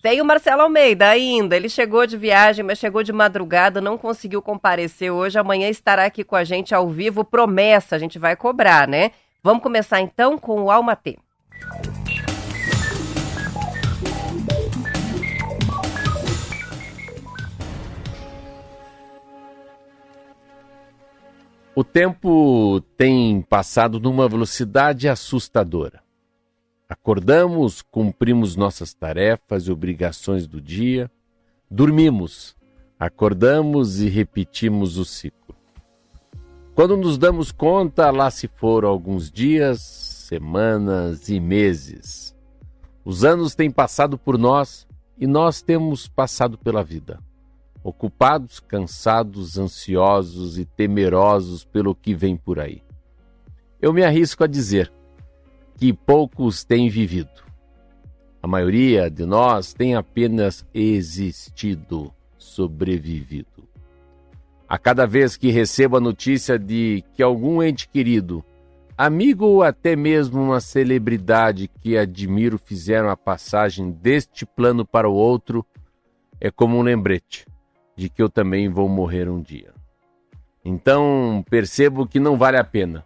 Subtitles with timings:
[0.00, 1.56] Tem o Marcelo Almeida ainda.
[1.56, 5.36] Ele chegou de viagem, mas chegou de madrugada, não conseguiu comparecer hoje.
[5.36, 7.24] Amanhã estará aqui com a gente ao vivo.
[7.24, 9.10] Promessa, a gente vai cobrar, né?
[9.42, 10.94] Vamos começar então com o Alma
[21.76, 26.00] O tempo tem passado numa velocidade assustadora.
[26.88, 31.10] Acordamos, cumprimos nossas tarefas e obrigações do dia,
[31.68, 32.56] dormimos,
[32.96, 35.56] acordamos e repetimos o ciclo.
[36.76, 42.36] Quando nos damos conta, lá se foram alguns dias, semanas e meses.
[43.04, 44.86] Os anos têm passado por nós
[45.18, 47.18] e nós temos passado pela vida
[47.84, 52.82] ocupados, cansados, ansiosos e temerosos pelo que vem por aí.
[53.80, 54.90] Eu me arrisco a dizer
[55.76, 57.44] que poucos têm vivido.
[58.42, 63.68] A maioria de nós tem apenas existido, sobrevivido.
[64.66, 68.42] A cada vez que recebo a notícia de que algum ente querido,
[68.96, 75.12] amigo ou até mesmo uma celebridade que admiro fizeram a passagem deste plano para o
[75.12, 75.66] outro,
[76.40, 77.44] é como um lembrete
[77.96, 79.72] de que eu também vou morrer um dia.
[80.64, 83.04] Então percebo que não vale a pena.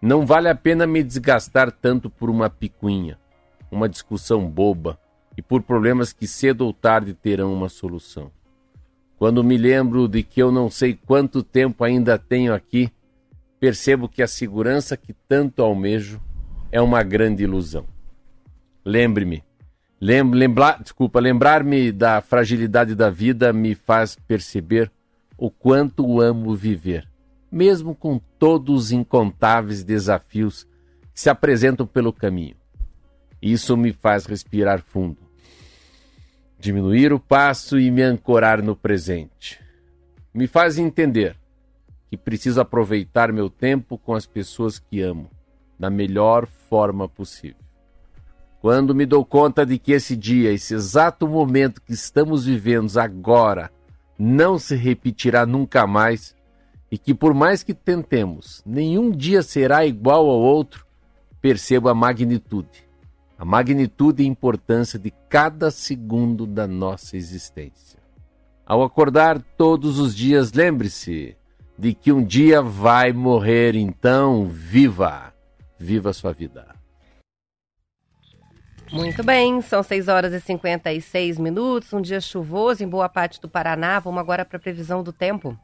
[0.00, 3.18] Não vale a pena me desgastar tanto por uma picuinha,
[3.70, 4.98] uma discussão boba
[5.36, 8.30] e por problemas que cedo ou tarde terão uma solução.
[9.18, 12.90] Quando me lembro de que eu não sei quanto tempo ainda tenho aqui,
[13.58, 16.20] percebo que a segurança que tanto almejo
[16.70, 17.86] é uma grande ilusão.
[18.84, 19.42] Lembre-me,
[19.98, 24.90] Lembrar, desculpa, lembrar-me da fragilidade da vida me faz perceber
[25.38, 27.08] o quanto amo viver,
[27.50, 30.64] mesmo com todos os incontáveis desafios
[31.14, 32.56] que se apresentam pelo caminho.
[33.40, 35.18] Isso me faz respirar fundo,
[36.58, 39.60] diminuir o passo e me ancorar no presente.
[40.32, 41.36] Me faz entender
[42.10, 45.30] que preciso aproveitar meu tempo com as pessoas que amo
[45.78, 47.65] da melhor forma possível.
[48.66, 53.70] Quando me dou conta de que esse dia, esse exato momento que estamos vivendo agora,
[54.18, 56.34] não se repetirá nunca mais
[56.90, 60.84] e que por mais que tentemos, nenhum dia será igual ao outro,
[61.40, 62.88] percebo a magnitude,
[63.38, 68.00] a magnitude e importância de cada segundo da nossa existência.
[68.66, 71.36] Ao acordar todos os dias, lembre-se
[71.78, 75.32] de que um dia vai morrer, então viva!
[75.78, 76.75] Viva a sua vida!
[78.92, 83.48] Muito bem, são 6 horas e 56 minutos, um dia chuvoso em boa parte do
[83.48, 83.98] Paraná.
[83.98, 85.56] Vamos agora para a previsão do tempo.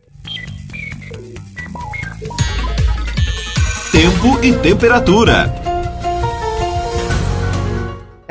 [3.93, 5.72] Tempo e temperatura.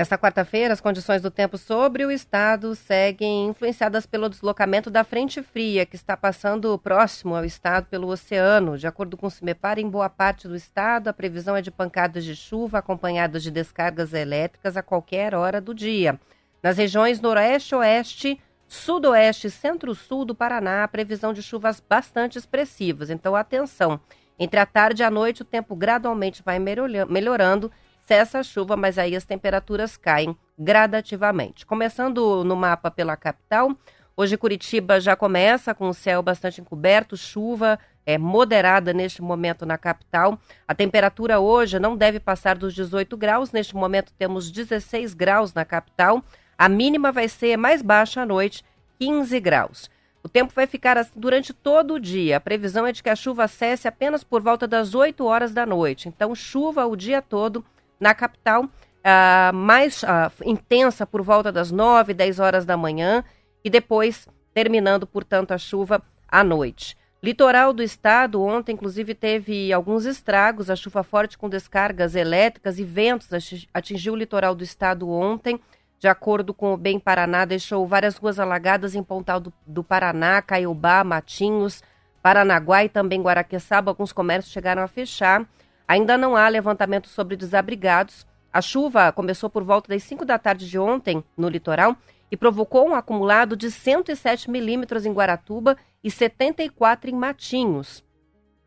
[0.02, 5.44] Esta quarta-feira, as condições do tempo sobre o estado seguem influenciadas pelo deslocamento da frente
[5.44, 8.80] fria, que está passando próximo ao estado pelo oceano.
[8.80, 12.26] De acordo com o CIMEPAR, em boa parte do estado, a previsão é de pancadas
[12.26, 16.20] de chuva acompanhadas de descargas elétricas a qualquer hora do dia.
[16.64, 23.12] Nas regiões noroeste, oeste, sudoeste e centro-sul do Paraná, a previsão de chuvas bastante expressivas.
[23.12, 24.00] Então, atenção!
[24.40, 27.72] Entre a tarde e a noite, o tempo gradualmente vai melhorando
[28.12, 31.66] cessa a chuva, mas aí as temperaturas caem gradativamente.
[31.66, 33.74] Começando no mapa pela capital,
[34.18, 39.78] hoje Curitiba já começa com o céu bastante encoberto, chuva é moderada neste momento na
[39.78, 40.38] capital.
[40.68, 45.64] A temperatura hoje não deve passar dos 18 graus, neste momento temos 16 graus na
[45.64, 46.22] capital.
[46.58, 48.62] A mínima vai ser mais baixa à noite,
[49.00, 49.90] 15 graus.
[50.22, 52.36] O tempo vai ficar assim durante todo o dia.
[52.36, 55.66] A previsão é de que a chuva cesse apenas por volta das 8 horas da
[55.66, 56.10] noite.
[56.10, 57.64] Então, chuva o dia todo
[58.02, 63.24] na capital, uh, mais uh, intensa por volta das 9, 10 horas da manhã
[63.64, 66.98] e depois terminando, portanto, a chuva à noite.
[67.24, 70.72] Litoral do estado, ontem, inclusive, teve alguns estragos.
[70.72, 73.30] A chuva forte com descargas elétricas e ventos
[73.72, 75.60] atingiu o litoral do estado ontem.
[76.00, 80.42] De acordo com o Bem Paraná, deixou várias ruas alagadas em Pontal do, do Paraná,
[80.42, 81.84] Caiobá, Matinhos,
[82.24, 83.92] Paranaguá e também Guaraqueçaba.
[83.92, 85.48] Alguns comércios chegaram a fechar.
[85.92, 88.26] Ainda não há levantamento sobre desabrigados.
[88.54, 91.98] A chuva começou por volta das 5 da tarde de ontem no litoral
[92.32, 98.06] e provocou um acumulado de 107 milímetros em Guaratuba e 74 em Matinhos.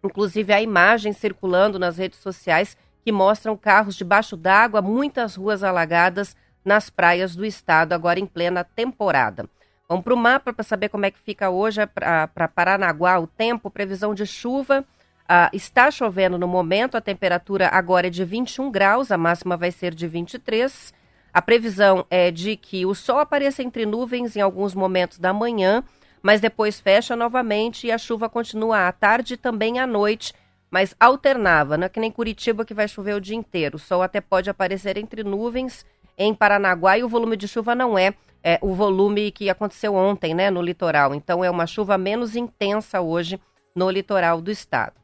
[0.04, 6.36] Inclusive, há imagens circulando nas redes sociais que mostram carros debaixo d'água, muitas ruas alagadas
[6.62, 9.48] nas praias do estado, agora em plena temporada.
[9.88, 13.70] Vamos para o mapa para saber como é que fica hoje para Paranaguá o tempo,
[13.70, 14.84] previsão de chuva.
[15.24, 19.70] Uh, está chovendo no momento, a temperatura agora é de 21 graus, a máxima vai
[19.70, 20.92] ser de 23.
[21.32, 25.82] A previsão é de que o sol apareça entre nuvens em alguns momentos da manhã,
[26.22, 30.34] mas depois fecha novamente e a chuva continua à tarde e também à noite,
[30.70, 33.76] mas alternava, não é que nem Curitiba que vai chover o dia inteiro.
[33.76, 35.86] O sol até pode aparecer entre nuvens
[36.18, 40.34] em Paranaguá e o volume de chuva não é, é o volume que aconteceu ontem,
[40.34, 41.14] né, no litoral.
[41.14, 43.40] Então é uma chuva menos intensa hoje
[43.74, 45.03] no litoral do estado.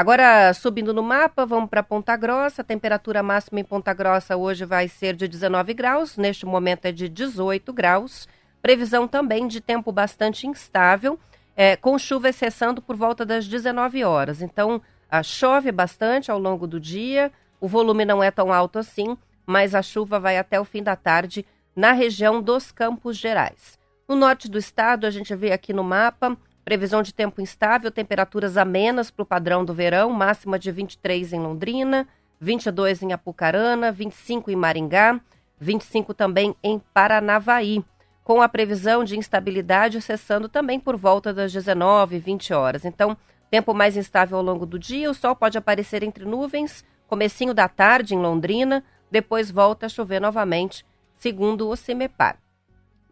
[0.00, 2.62] Agora, subindo no mapa, vamos para Ponta Grossa.
[2.62, 6.90] A temperatura máxima em Ponta Grossa hoje vai ser de 19 graus, neste momento é
[6.90, 8.26] de 18 graus.
[8.62, 11.20] Previsão também de tempo bastante instável,
[11.54, 14.40] é, com chuva cessando por volta das 19 horas.
[14.40, 14.80] Então,
[15.10, 17.30] a, chove bastante ao longo do dia,
[17.60, 20.96] o volume não é tão alto assim, mas a chuva vai até o fim da
[20.96, 21.44] tarde
[21.76, 23.78] na região dos Campos Gerais.
[24.08, 28.56] No norte do estado, a gente vê aqui no mapa Previsão de tempo instável, temperaturas
[28.56, 32.06] amenas para o padrão do verão, máxima de 23 em Londrina,
[32.40, 35.20] 22 em Apucarana, 25 em Maringá,
[35.58, 37.84] 25 também em Paranavaí,
[38.24, 42.84] com a previsão de instabilidade cessando também por volta das 19, 20 horas.
[42.84, 43.16] Então,
[43.50, 47.68] tempo mais instável ao longo do dia, o sol pode aparecer entre nuvens, comecinho da
[47.68, 50.86] tarde em Londrina, depois volta a chover novamente,
[51.16, 52.38] segundo o CIMEPAR.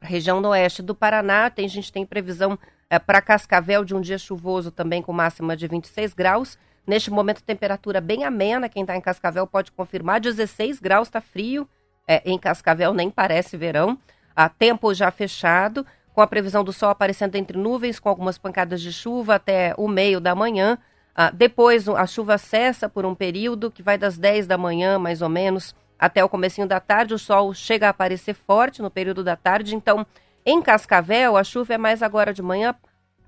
[0.00, 2.56] Região oeste do Paraná, tem, a gente tem previsão
[2.90, 6.58] é, para Cascavel, de um dia chuvoso também com máxima de 26 graus.
[6.86, 8.68] Neste momento, temperatura bem amena.
[8.68, 10.20] Quem está em Cascavel pode confirmar.
[10.20, 11.68] 16 graus, está frio.
[12.06, 13.98] É, em Cascavel nem parece verão.
[14.34, 18.80] Ah, tempo já fechado, com a previsão do sol aparecendo entre nuvens, com algumas pancadas
[18.80, 20.78] de chuva até o meio da manhã.
[21.14, 25.20] Ah, depois a chuva cessa por um período que vai das 10 da manhã, mais
[25.20, 27.12] ou menos, até o comecinho da tarde.
[27.12, 30.06] O sol chega a aparecer forte no período da tarde, então
[30.44, 32.74] em Cascavel, a chuva é mais agora de manhã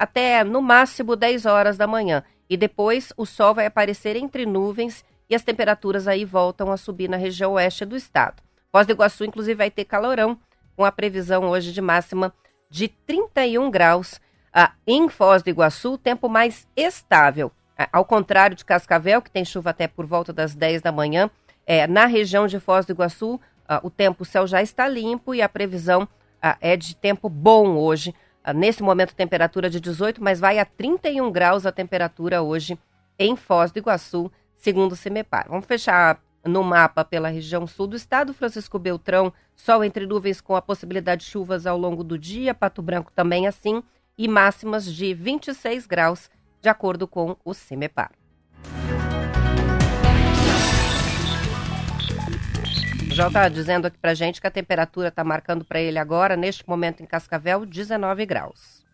[0.01, 2.25] até no máximo 10 horas da manhã.
[2.49, 7.07] E depois o sol vai aparecer entre nuvens e as temperaturas aí voltam a subir
[7.07, 8.43] na região oeste do estado.
[8.73, 10.39] Foz do Iguaçu, inclusive, vai ter calorão,
[10.75, 12.33] com a previsão hoje de máxima
[12.71, 14.19] de 31 graus.
[14.53, 17.53] Ah, em Foz do Iguaçu, tempo mais estável.
[17.77, 21.31] Ah, ao contrário de Cascavel, que tem chuva até por volta das 10 da manhã,
[21.67, 25.35] é, na região de Foz do Iguaçu, ah, o tempo, o céu já está limpo
[25.35, 26.09] e a previsão
[26.61, 28.15] é de tempo bom hoje.
[28.43, 32.79] Ah, nesse momento, temperatura de 18, mas vai a 31 graus a temperatura hoje
[33.19, 35.47] em Foz do Iguaçu, segundo o CEMEPAR.
[35.49, 38.33] Vamos fechar no mapa pela região sul do estado.
[38.33, 42.55] Francisco Beltrão, sol entre nuvens com a possibilidade de chuvas ao longo do dia.
[42.55, 43.83] Pato Branco também assim.
[44.17, 48.20] E máximas de 26 graus, de acordo com o CEMEPAR.
[53.13, 56.67] Já está dizendo aqui para gente que a temperatura está marcando para ele agora, neste
[56.69, 58.85] momento em Cascavel, 19 graus.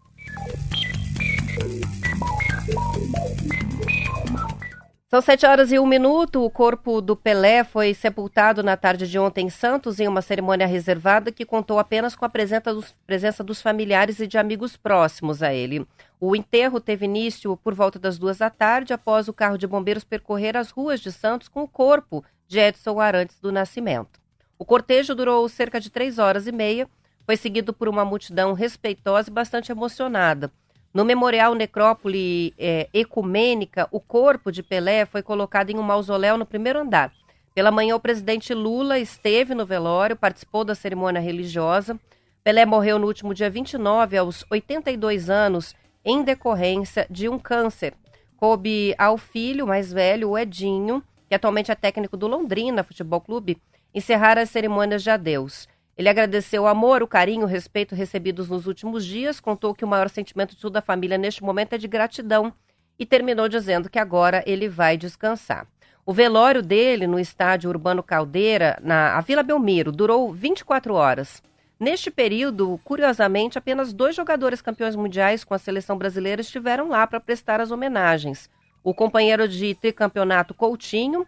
[5.09, 6.45] São sete horas e um minuto.
[6.45, 10.67] O corpo do Pelé foi sepultado na tarde de ontem em Santos, em uma cerimônia
[10.67, 15.87] reservada que contou apenas com a presença dos familiares e de amigos próximos a ele.
[16.19, 20.03] O enterro teve início por volta das duas da tarde, após o carro de bombeiros
[20.03, 24.21] percorrer as ruas de Santos com o corpo de Edson Arantes do Nascimento.
[24.59, 26.89] O cortejo durou cerca de três horas e meia,
[27.25, 30.51] foi seguido por uma multidão respeitosa e bastante emocionada.
[30.95, 36.47] No Memorial Necrópole é, Ecumênica, o corpo de Pelé foi colocado em um mausoléu no
[36.47, 37.13] primeiro andar.
[37.55, 41.99] Pela manhã, o presidente Lula esteve no velório, participou da cerimônia religiosa.
[42.43, 45.75] Pelé morreu no último dia 29, aos 82 anos,
[46.05, 47.93] em decorrência de um câncer.
[48.37, 53.61] Coube ao filho mais velho, o Edinho, que atualmente é técnico do Londrina Futebol Clube,
[53.95, 55.69] encerrar as cerimônias de adeus.
[55.97, 59.89] Ele agradeceu o amor, o carinho, o respeito recebidos nos últimos dias, contou que o
[59.89, 62.53] maior sentimento de toda a família neste momento é de gratidão
[62.99, 65.67] e terminou dizendo que agora ele vai descansar.
[66.05, 71.43] O velório dele no estádio Urbano Caldeira, na Vila Belmiro, durou 24 horas.
[71.81, 77.21] Neste período, curiosamente, apenas dois jogadores campeões mundiais com a seleção brasileira estiveram lá para
[77.21, 78.49] prestar as homenagens
[78.87, 81.27] o companheiro de tricampeonato Coutinho,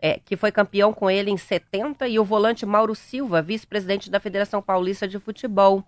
[0.00, 4.20] é, que foi campeão com ele em 70, e o volante Mauro Silva, vice-presidente da
[4.20, 5.82] Federação Paulista de Futebol.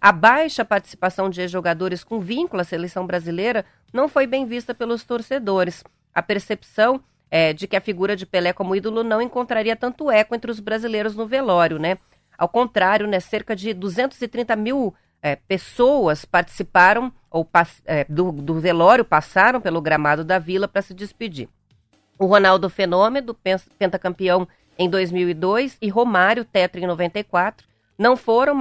[0.00, 5.04] A baixa participação de jogadores com vínculo à seleção brasileira não foi bem vista pelos
[5.04, 5.84] torcedores.
[6.12, 10.34] A percepção é, de que a figura de Pelé como ídolo não encontraria tanto eco
[10.34, 11.96] entre os brasileiros no velório, né?
[12.36, 14.92] Ao contrário, né, cerca de 230 mil
[15.26, 17.48] é, pessoas participaram ou
[17.84, 21.48] é, do, do velório, passaram pelo gramado da Vila para se despedir.
[22.16, 23.36] O Ronaldo Fenômeno,
[23.76, 24.46] pentacampeão
[24.78, 27.66] em 2002, e Romário, tetra em 94,
[27.98, 28.54] não foram,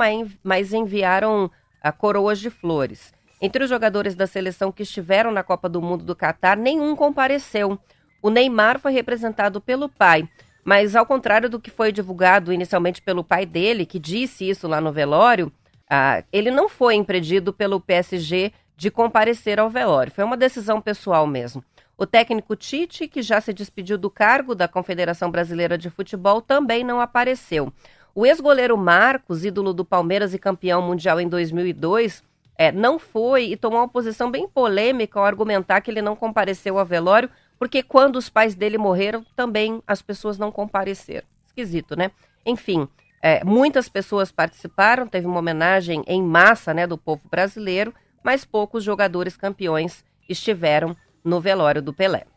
[0.43, 1.51] mas enviaram
[1.83, 3.13] a coroas de flores.
[3.39, 7.77] Entre os jogadores da seleção que estiveram na Copa do Mundo do Catar, nenhum compareceu.
[8.23, 10.27] O Neymar foi representado pelo pai,
[10.63, 14.81] mas ao contrário do que foi divulgado inicialmente pelo pai dele, que disse isso lá
[14.81, 15.51] no velório,
[15.89, 20.11] ah, ele não foi impedido pelo PSG de comparecer ao velório.
[20.11, 21.63] Foi uma decisão pessoal mesmo.
[21.97, 26.83] O técnico Tite, que já se despediu do cargo da Confederação Brasileira de Futebol, também
[26.83, 27.71] não apareceu.
[28.13, 32.23] O ex-goleiro Marcos, ídolo do Palmeiras e campeão mundial em 2002,
[32.57, 36.77] é, não foi e tomou uma posição bem polêmica ao argumentar que ele não compareceu
[36.77, 41.27] ao velório, porque quando os pais dele morreram, também as pessoas não compareceram.
[41.45, 42.11] Esquisito, né?
[42.45, 42.87] Enfim,
[43.27, 47.91] é, muitas pessoas participaram, teve uma homenagem em massa né, do povo brasileiro,
[48.23, 52.27] mas poucos jogadores campeões estiveram no velório do Pelé.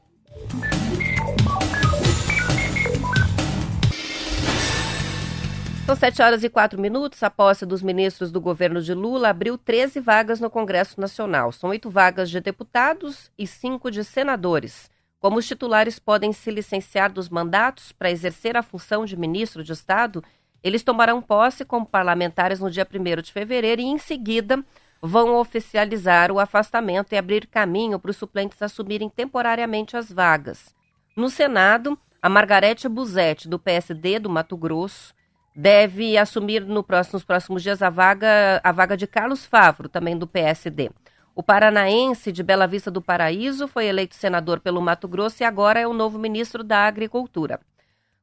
[5.84, 7.22] São 7 horas e 4 minutos.
[7.22, 11.52] A posse dos ministros do governo de Lula abriu 13 vagas no Congresso Nacional.
[11.52, 14.90] São oito vagas de deputados e cinco de senadores.
[15.20, 19.72] Como os titulares podem se licenciar dos mandatos para exercer a função de ministro de
[19.72, 20.22] Estado,
[20.62, 24.64] eles tomarão posse como parlamentares no dia 1 de fevereiro e, em seguida,
[25.00, 30.74] vão oficializar o afastamento e abrir caminho para os suplentes assumirem temporariamente as vagas.
[31.16, 35.14] No Senado, a Margarete Buzetti, do PSD do Mato Grosso,
[35.54, 40.16] deve assumir no próximo, nos próximos dias a vaga, a vaga de Carlos Favro, também
[40.16, 40.90] do PSD.
[41.34, 45.78] O paranaense de Bela Vista do Paraíso foi eleito senador pelo Mato Grosso e agora
[45.78, 47.60] é o novo ministro da Agricultura.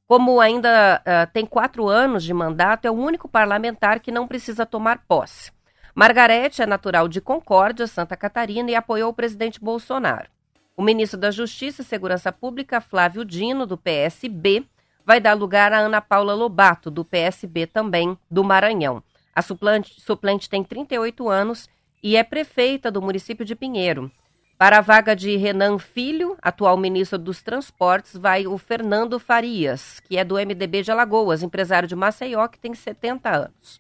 [0.08, 4.66] Como ainda uh, tem quatro anos de mandato, é o único parlamentar que não precisa
[4.66, 5.52] tomar posse.
[5.96, 10.30] Margarete é natural de Concórdia, Santa Catarina, e apoiou o presidente Bolsonaro.
[10.78, 14.66] O ministro da Justiça e Segurança Pública, Flávio Dino, do PSB,
[15.06, 19.02] vai dar lugar a Ana Paula Lobato, do PSB também, do Maranhão.
[19.34, 21.70] A suplente, suplente tem 38 anos
[22.04, 24.12] e é prefeita do município de Pinheiro.
[24.58, 30.18] Para a vaga de Renan Filho, atual ministro dos Transportes, vai o Fernando Farias, que
[30.18, 33.80] é do MDB de Alagoas, empresário de Maceió, que tem 70 anos.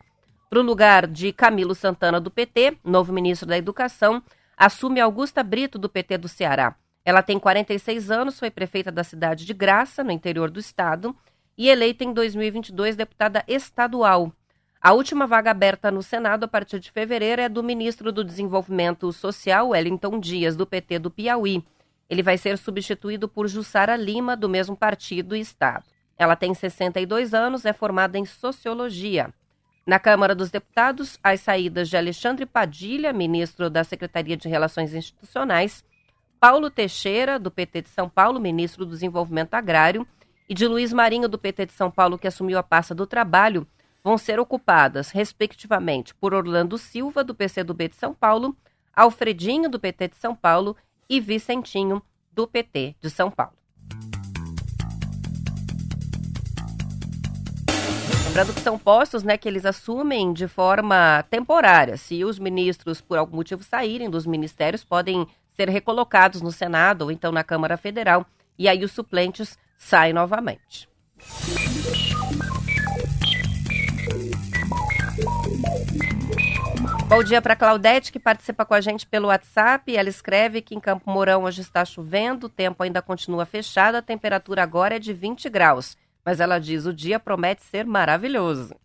[0.50, 4.22] Para o lugar de Camilo Santana, do PT, novo ministro da Educação,
[4.58, 6.76] assume Augusta Brito, do PT do Ceará.
[7.06, 11.16] Ela tem 46 anos, foi prefeita da cidade de Graça, no interior do estado,
[11.58, 14.30] e eleita em 2022 deputada estadual.
[14.86, 19.12] A última vaga aberta no Senado a partir de fevereiro é do ministro do Desenvolvimento
[19.12, 21.66] Social, Wellington Dias, do PT do Piauí.
[22.08, 25.86] Ele vai ser substituído por Jussara Lima, do mesmo partido e estado.
[26.16, 29.34] Ela tem 62 anos, é formada em Sociologia.
[29.88, 35.84] Na Câmara dos Deputados, as saídas de Alexandre Padilha, ministro da Secretaria de Relações Institucionais,
[36.40, 40.06] Paulo Teixeira, do PT de São Paulo, ministro do Desenvolvimento Agrário,
[40.48, 43.68] e de Luiz Marinho, do PT de São Paulo, que assumiu a pasta do trabalho,
[44.06, 48.56] vão ser ocupadas, respectivamente, por Orlando Silva, do PCdoB de São Paulo,
[48.96, 50.78] Alfredinho, do PT de São Paulo
[51.10, 52.00] e Vicentinho,
[52.32, 53.54] do PT de São Paulo.
[58.28, 61.98] Lembrando que são postos né, que eles assumem de forma temporária.
[61.98, 67.12] Se os ministros, por algum motivo, saírem dos ministérios, podem ser recolocados no Senado ou
[67.12, 68.24] então na Câmara Federal,
[68.56, 70.88] e aí os suplentes saem novamente.
[77.08, 79.96] Bom dia para Claudete, que participa com a gente pelo WhatsApp.
[79.96, 84.02] Ela escreve que em Campo Mourão hoje está chovendo, o tempo ainda continua fechado, a
[84.02, 85.96] temperatura agora é de 20 graus.
[86.26, 88.76] Mas ela diz: o dia promete ser maravilhoso.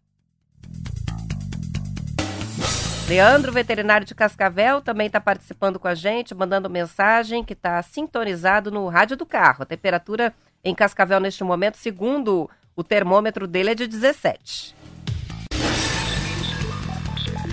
[3.08, 8.70] Leandro, veterinário de Cascavel, também está participando com a gente, mandando mensagem que está sintonizado
[8.70, 9.62] no rádio do carro.
[9.62, 14.76] A temperatura em Cascavel neste momento, segundo o termômetro dele, é de 17.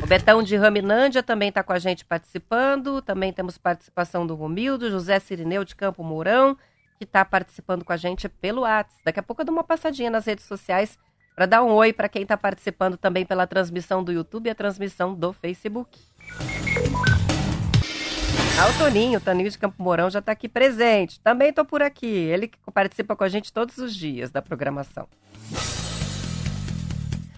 [0.07, 3.01] Betão de Raminândia também está com a gente participando.
[3.01, 6.57] Também temos participação do Romildo, José Sirineu de Campo Mourão,
[6.97, 9.01] que está participando com a gente pelo WhatsApp.
[9.03, 10.97] Daqui a pouco eu dou uma passadinha nas redes sociais
[11.35, 14.55] para dar um oi para quem está participando também pela transmissão do YouTube e a
[14.55, 15.99] transmissão do Facebook.
[18.59, 21.19] Ah, o Toninho, o Toninho de Campo Mourão já está aqui presente.
[21.19, 22.07] Também estou por aqui.
[22.07, 25.05] Ele que participa com a gente todos os dias da programação.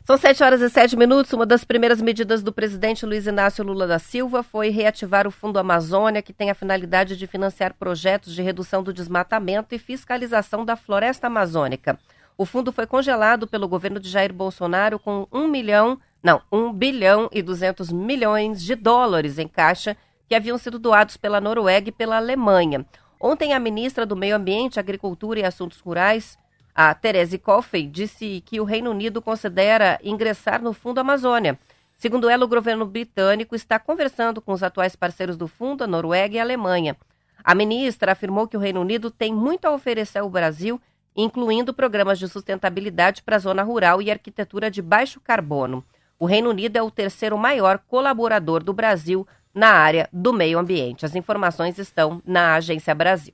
[0.09, 1.31] São 7 horas e 7 minutos.
[1.33, 5.59] Uma das primeiras medidas do presidente Luiz Inácio Lula da Silva foi reativar o Fundo
[5.59, 10.75] Amazônia, que tem a finalidade de financiar projetos de redução do desmatamento e fiscalização da
[10.75, 11.99] floresta amazônica.
[12.35, 17.29] O fundo foi congelado pelo governo de Jair Bolsonaro com 1 milhão, não, 1 bilhão
[17.31, 19.95] e 200 milhões de dólares em caixa
[20.27, 22.83] que haviam sido doados pela Noruega e pela Alemanha.
[23.21, 26.35] Ontem, a ministra do Meio Ambiente, Agricultura e Assuntos Rurais,
[26.73, 31.57] a Therese Coffey disse que o Reino Unido considera ingressar no Fundo Amazônia.
[31.97, 36.35] Segundo ela, o governo britânico está conversando com os atuais parceiros do fundo, a Noruega
[36.35, 36.95] e a Alemanha.
[37.43, 40.79] A ministra afirmou que o Reino Unido tem muito a oferecer ao Brasil,
[41.15, 45.83] incluindo programas de sustentabilidade para a zona rural e arquitetura de baixo carbono.
[46.17, 51.05] O Reino Unido é o terceiro maior colaborador do Brasil na área do meio ambiente.
[51.05, 53.33] As informações estão na Agência Brasil.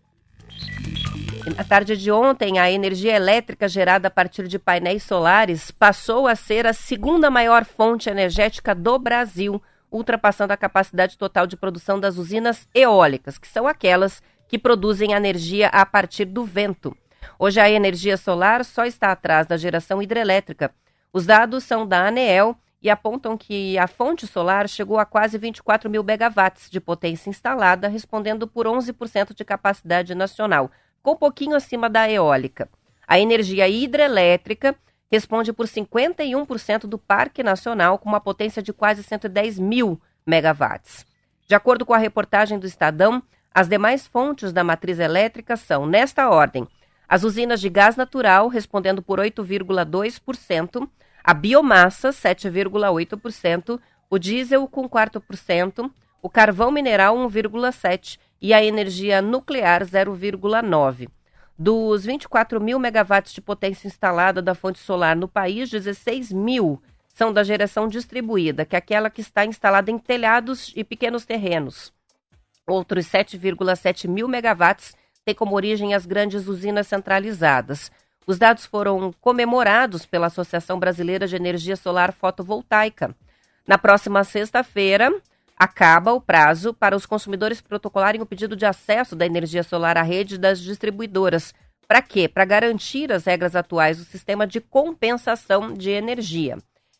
[1.53, 6.35] Na tarde de ontem, a energia elétrica gerada a partir de painéis solares passou a
[6.35, 9.61] ser a segunda maior fonte energética do Brasil,
[9.91, 15.67] ultrapassando a capacidade total de produção das usinas eólicas, que são aquelas que produzem energia
[15.67, 16.97] a partir do vento.
[17.37, 20.73] Hoje, a energia solar só está atrás da geração hidrelétrica.
[21.13, 25.89] Os dados são da ANEEL e apontam que a fonte solar chegou a quase 24
[25.91, 30.71] mil megawatts de potência instalada, respondendo por 11% de capacidade nacional
[31.05, 32.67] ficou um pouquinho acima da eólica.
[33.07, 34.75] A energia hidrelétrica
[35.11, 41.05] responde por 51% do Parque Nacional, com uma potência de quase 110 mil megawatts.
[41.47, 43.21] De acordo com a reportagem do Estadão,
[43.53, 46.67] as demais fontes da matriz elétrica são, nesta ordem,
[47.07, 50.89] as usinas de gás natural, respondendo por 8,2%,
[51.23, 59.83] a biomassa, 7,8%, o diesel, com 4%, o carvão mineral, 1,7%, e a energia nuclear
[59.83, 61.09] 0,9.
[61.57, 67.31] Dos 24 mil megawatts de potência instalada da fonte solar no país, 16 mil são
[67.31, 71.93] da geração distribuída, que é aquela que está instalada em telhados e pequenos terrenos.
[72.67, 77.89] Outros 7,7 mil megawatts têm como origem as grandes usinas centralizadas.
[78.27, 83.15] Os dados foram comemorados pela Associação Brasileira de Energia Solar Fotovoltaica.
[83.65, 85.09] Na próxima sexta-feira,
[85.57, 90.01] acaba o prazo para os consumidores protocolarem o pedido de acesso da energia solar à
[90.01, 91.53] rede das distribuidoras.
[91.87, 92.27] Para quê?
[92.27, 96.57] Para garantir as regras atuais do sistema de compensação de energia.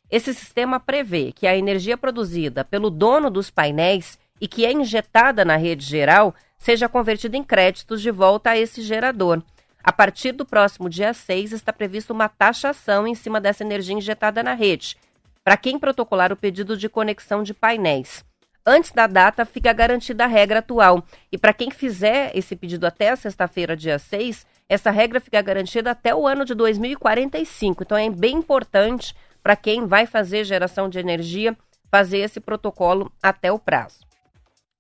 [0.10, 5.44] Esse sistema prevê que a energia produzida pelo dono dos painéis e que é injetada
[5.44, 9.41] na rede geral seja convertida em créditos de volta a esse gerador.
[9.84, 14.41] A partir do próximo dia 6, está prevista uma taxação em cima dessa energia injetada
[14.41, 14.98] na rede,
[15.44, 18.24] para quem protocolar o pedido de conexão de painéis
[18.65, 21.04] antes da data fica garantida a regra atual.
[21.32, 26.15] E para quem fizer esse pedido até sexta-feira, dia 6, essa regra fica garantida até
[26.15, 27.84] o ano de 2045.
[27.84, 31.56] Então é bem importante para quem vai fazer geração de energia
[31.91, 33.99] fazer esse protocolo até o prazo.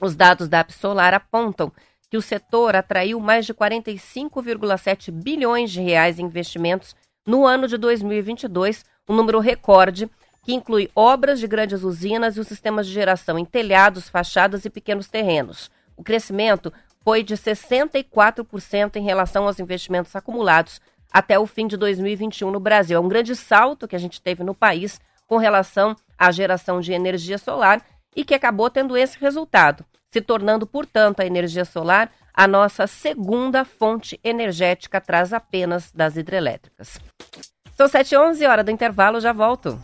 [0.01, 1.71] Os dados da Absolar apontam
[2.09, 6.95] que o setor atraiu mais de 45,7 bilhões de reais em investimentos
[7.25, 10.09] no ano de 2022, um número recorde
[10.45, 14.69] que inclui obras de grandes usinas e os sistemas de geração em telhados, fachadas e
[14.69, 15.71] pequenos terrenos.
[15.97, 16.71] O crescimento
[17.03, 20.79] foi de 64% em relação aos investimentos acumulados
[21.11, 22.97] até o fim de 2021 no Brasil.
[22.97, 26.93] É um grande salto que a gente teve no país com relação à geração de
[26.93, 27.81] energia solar
[28.15, 33.63] e que acabou tendo esse resultado, se tornando, portanto, a energia solar a nossa segunda
[33.63, 36.99] fonte energética atrás apenas das hidrelétricas.
[37.75, 39.79] São 7h11, hora do intervalo, já volto.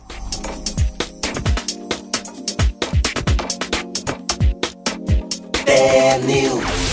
[5.72, 6.92] News.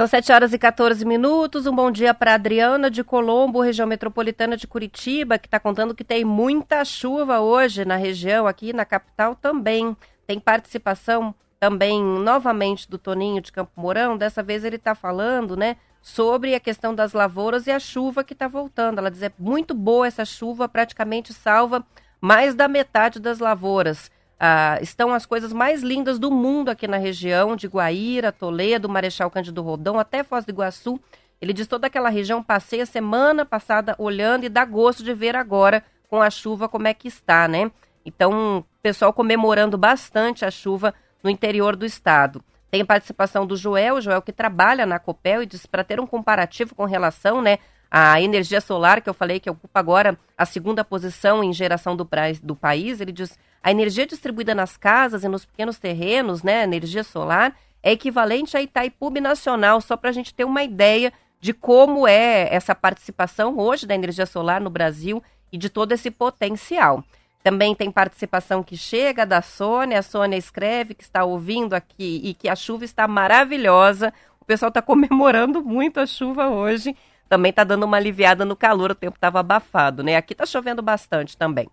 [0.00, 1.66] São 7 horas e 14 minutos.
[1.66, 6.02] Um bom dia para Adriana de Colombo, região metropolitana de Curitiba, que está contando que
[6.02, 9.94] tem muita chuva hoje na região, aqui na capital também.
[10.26, 15.76] Tem participação também novamente do Toninho de Campo Mourão, dessa vez ele está falando, né,
[16.00, 18.98] sobre a questão das lavouras e a chuva que está voltando.
[18.98, 21.84] Ela diz é muito boa essa chuva, praticamente salva
[22.18, 24.10] mais da metade das lavouras.
[24.38, 29.30] Ah, estão as coisas mais lindas do mundo aqui na região, de Guaíra, Toledo, Marechal
[29.30, 30.98] Cândido Rodão, até Foz do Iguaçu.
[31.42, 35.36] Ele diz toda aquela região, passei a semana passada olhando e dá gosto de ver
[35.36, 37.70] agora com a chuva como é que está, né?
[38.04, 42.42] Então, pessoal comemorando bastante a chuva no interior do estado.
[42.70, 46.74] Tem participação do Joel, Joel que trabalha na Copel e diz para ter um comparativo
[46.74, 47.58] com relação, né,
[47.90, 52.08] à energia solar que eu falei que ocupa agora a segunda posição em geração do,
[52.42, 57.02] do país, ele diz a energia distribuída nas casas e nos pequenos terrenos, né, energia
[57.02, 62.06] solar, é equivalente a Itaipu Nacional, só para a gente ter uma ideia de como
[62.06, 67.02] é essa participação hoje da energia solar no Brasil e de todo esse potencial.
[67.42, 69.98] Também tem participação que chega da Sônia.
[69.98, 74.12] A Sônia escreve que está ouvindo aqui e que a chuva está maravilhosa.
[74.40, 76.94] O pessoal está comemorando muito a chuva hoje.
[77.28, 80.16] Também está dando uma aliviada no calor, o tempo estava abafado, né?
[80.16, 81.68] Aqui está chovendo bastante também.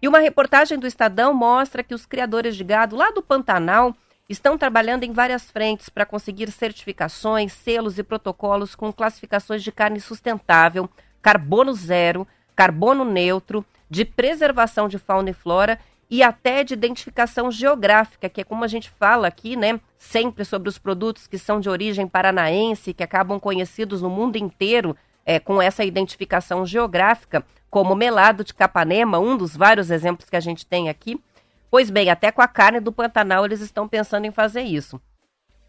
[0.00, 3.94] E uma reportagem do Estadão mostra que os criadores de gado lá do Pantanal
[4.28, 10.00] estão trabalhando em várias frentes para conseguir certificações, selos e protocolos com classificações de carne
[10.00, 10.88] sustentável,
[11.22, 18.28] carbono zero, carbono neutro, de preservação de fauna e flora e até de identificação geográfica,
[18.28, 21.68] que é como a gente fala aqui, né, sempre sobre os produtos que são de
[21.68, 28.44] origem paranaense, que acabam conhecidos no mundo inteiro é, com essa identificação geográfica, como melado
[28.44, 31.20] de Capanema, um dos vários exemplos que a gente tem aqui.
[31.68, 35.00] Pois bem, até com a carne do Pantanal eles estão pensando em fazer isso.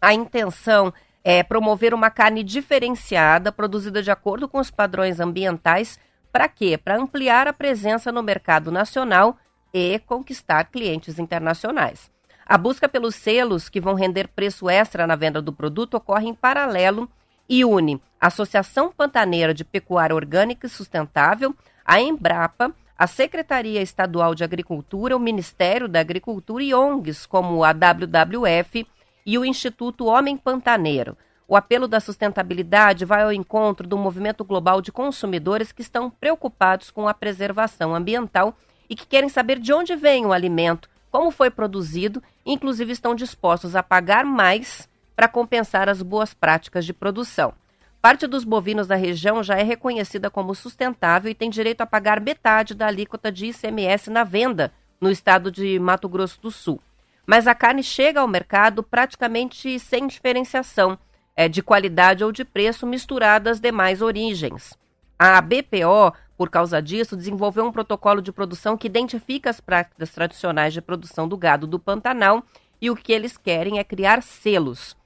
[0.00, 5.98] A intenção é promover uma carne diferenciada, produzida de acordo com os padrões ambientais,
[6.32, 6.76] para quê?
[6.76, 9.36] Para ampliar a presença no mercado nacional
[9.72, 12.10] e conquistar clientes internacionais.
[12.46, 16.34] A busca pelos selos que vão render preço extra na venda do produto ocorre em
[16.34, 17.08] paralelo
[17.48, 24.34] e une a Associação Pantaneira de Pecuária Orgânica e Sustentável, a Embrapa, a Secretaria Estadual
[24.34, 28.86] de Agricultura, o Ministério da Agricultura e ONGs como a WWF
[29.24, 31.16] e o Instituto Homem Pantaneiro.
[31.50, 36.90] O apelo da sustentabilidade vai ao encontro do movimento global de consumidores que estão preocupados
[36.90, 38.54] com a preservação ambiental
[38.86, 43.74] e que querem saber de onde vem o alimento, como foi produzido, inclusive estão dispostos
[43.74, 47.54] a pagar mais para compensar as boas práticas de produção.
[48.02, 52.20] Parte dos bovinos da região já é reconhecida como sustentável e tem direito a pagar
[52.20, 56.78] metade da alíquota de ICMS na venda no estado de Mato Grosso do Sul.
[57.26, 60.98] Mas a carne chega ao mercado praticamente sem diferenciação
[61.38, 64.76] é, de qualidade ou de preço misturado às demais origens.
[65.16, 70.74] A BPO, por causa disso, desenvolveu um protocolo de produção que identifica as práticas tradicionais
[70.74, 72.42] de produção do gado do Pantanal
[72.80, 74.96] e o que eles querem é criar selos.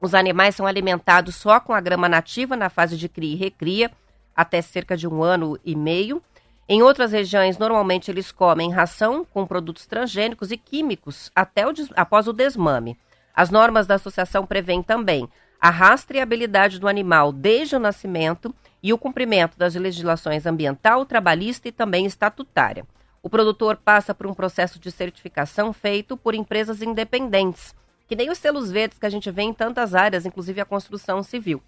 [0.00, 3.90] Os animais são alimentados só com a grama nativa na fase de cria e recria,
[4.36, 6.22] até cerca de um ano e meio.
[6.68, 12.28] Em outras regiões, normalmente eles comem ração com produtos transgênicos e químicos até o após
[12.28, 12.96] o desmame.
[13.34, 15.28] As normas da associação prevêem também
[15.60, 21.72] a rastreabilidade do animal desde o nascimento e o cumprimento das legislações ambiental, trabalhista e
[21.72, 22.86] também estatutária.
[23.22, 27.74] O produtor passa por um processo de certificação feito por empresas independentes,
[28.06, 31.22] que nem os selos verdes que a gente vê em tantas áreas, inclusive a construção
[31.22, 31.60] civil.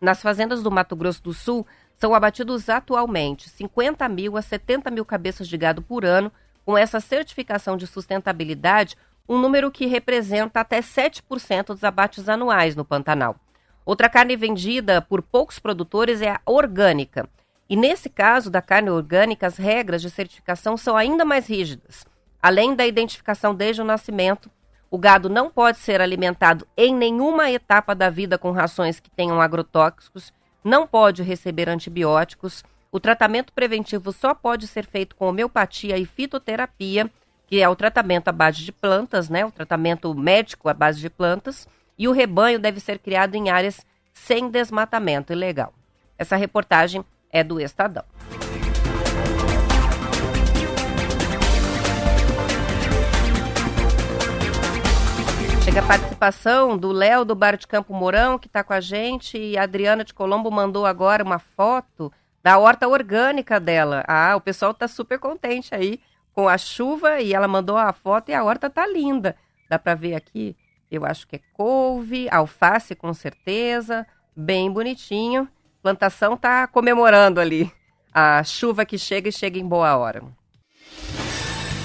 [0.00, 5.04] Nas fazendas do Mato Grosso do Sul, são abatidos atualmente 50 mil a 70 mil
[5.04, 6.32] cabeças de gado por ano,
[6.64, 8.96] com essa certificação de sustentabilidade
[9.28, 13.36] um número que representa até 7% dos abates anuais no Pantanal.
[13.84, 17.28] Outra carne vendida por poucos produtores é a orgânica.
[17.68, 22.06] E nesse caso da carne orgânica, as regras de certificação são ainda mais rígidas.
[22.40, 24.50] Além da identificação desde o nascimento,
[24.90, 29.40] o gado não pode ser alimentado em nenhuma etapa da vida com rações que tenham
[29.40, 30.32] agrotóxicos,
[30.64, 32.64] não pode receber antibióticos.
[32.90, 37.10] O tratamento preventivo só pode ser feito com homeopatia e fitoterapia
[37.48, 39.44] que é o tratamento à base de plantas, né?
[39.44, 41.66] O tratamento médico à base de plantas.
[41.98, 45.72] E o rebanho deve ser criado em áreas sem desmatamento ilegal.
[46.18, 48.04] Essa reportagem é do Estadão.
[55.64, 59.38] Chega a participação do Léo do Bar de Campo Mourão, que está com a gente,
[59.38, 64.04] e a Adriana de Colombo mandou agora uma foto da horta orgânica dela.
[64.06, 65.98] Ah, o pessoal está super contente aí
[66.38, 69.34] com a chuva e ela mandou a foto e a horta tá linda.
[69.68, 70.56] Dá para ver aqui,
[70.88, 75.48] eu acho que é couve, alface com certeza, bem bonitinho.
[75.82, 77.68] Plantação tá comemorando ali
[78.14, 80.22] a chuva que chega e chega em boa hora.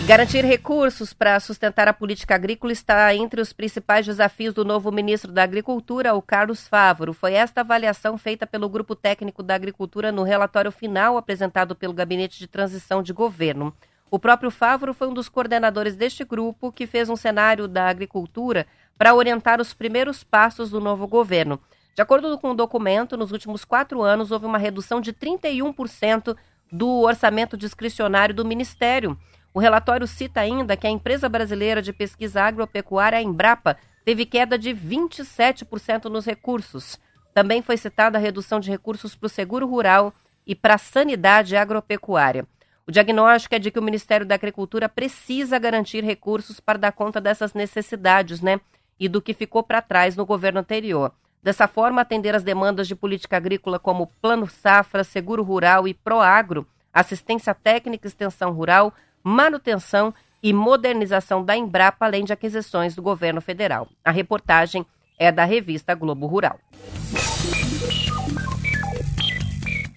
[0.05, 5.31] Garantir recursos para sustentar a política agrícola está entre os principais desafios do novo ministro
[5.31, 7.11] da Agricultura, o Carlos Fávoro.
[7.11, 12.37] Foi esta avaliação feita pelo Grupo Técnico da Agricultura no relatório final apresentado pelo Gabinete
[12.37, 13.73] de Transição de Governo.
[14.13, 18.67] O próprio Fávoro foi um dos coordenadores deste grupo que fez um cenário da agricultura
[18.95, 21.59] para orientar os primeiros passos do novo governo.
[21.95, 26.37] De acordo com o documento, nos últimos quatro anos houve uma redução de 31%
[26.71, 29.17] do orçamento discricionário do Ministério.
[29.51, 34.59] O relatório cita ainda que a empresa brasileira de pesquisa agropecuária, a Embrapa, teve queda
[34.59, 36.99] de 27% nos recursos.
[37.33, 40.13] Também foi citada a redução de recursos para o seguro rural
[40.45, 42.47] e para a sanidade agropecuária.
[42.85, 47.21] O diagnóstico é de que o Ministério da Agricultura precisa garantir recursos para dar conta
[47.21, 48.59] dessas necessidades, né?
[48.99, 51.13] E do que ficou para trás no governo anterior.
[51.41, 56.67] Dessa forma, atender as demandas de política agrícola como Plano Safra, Seguro Rural e Proagro,
[56.93, 58.93] assistência técnica, extensão rural,
[59.23, 63.87] manutenção e modernização da Embrapa, além de aquisições do governo federal.
[64.03, 64.85] A reportagem
[65.17, 66.59] é da revista Globo Rural.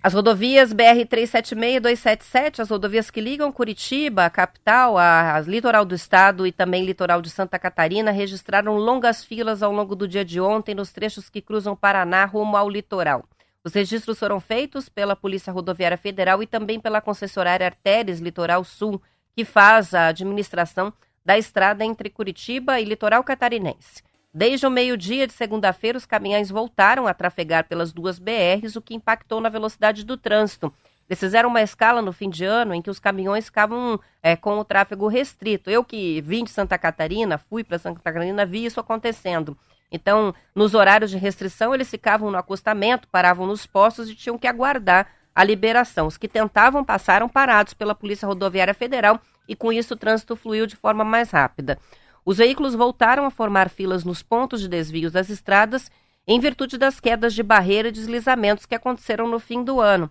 [0.07, 5.85] As rodovias BR-376 e 277, as rodovias que ligam Curitiba, a capital, a, a, litoral
[5.85, 10.25] do estado e também litoral de Santa Catarina, registraram longas filas ao longo do dia
[10.25, 13.25] de ontem nos trechos que cruzam Paraná rumo ao litoral.
[13.65, 19.03] Os registros foram feitos pela Polícia Rodoviária Federal e também pela concessionária Artérias Litoral Sul,
[19.35, 20.93] que faz a administração
[21.25, 24.05] da estrada entre Curitiba e litoral catarinense.
[24.39, 28.95] Desde o meio-dia de segunda-feira, os caminhões voltaram a trafegar pelas duas BRs, o que
[28.95, 30.71] impactou na velocidade do trânsito.
[31.09, 34.59] Eles fizeram uma escala no fim de ano em que os caminhões ficavam é, com
[34.59, 35.71] o tráfego restrito.
[35.71, 39.57] Eu que vim de Santa Catarina, fui para Santa Catarina, vi isso acontecendo.
[39.91, 44.47] Então, nos horários de restrição, eles ficavam no acostamento, paravam nos postos e tinham que
[44.47, 46.07] aguardar a liberação.
[46.09, 49.19] Os que tentavam passaram parados pela Polícia Rodoviária Federal
[49.49, 51.79] e com isso o trânsito fluiu de forma mais rápida.
[52.27, 55.89] Os veículos voltaram a formar filas nos pontos de desvios das estradas
[56.27, 60.11] em virtude das quedas de barreira e deslizamentos que aconteceram no fim do ano.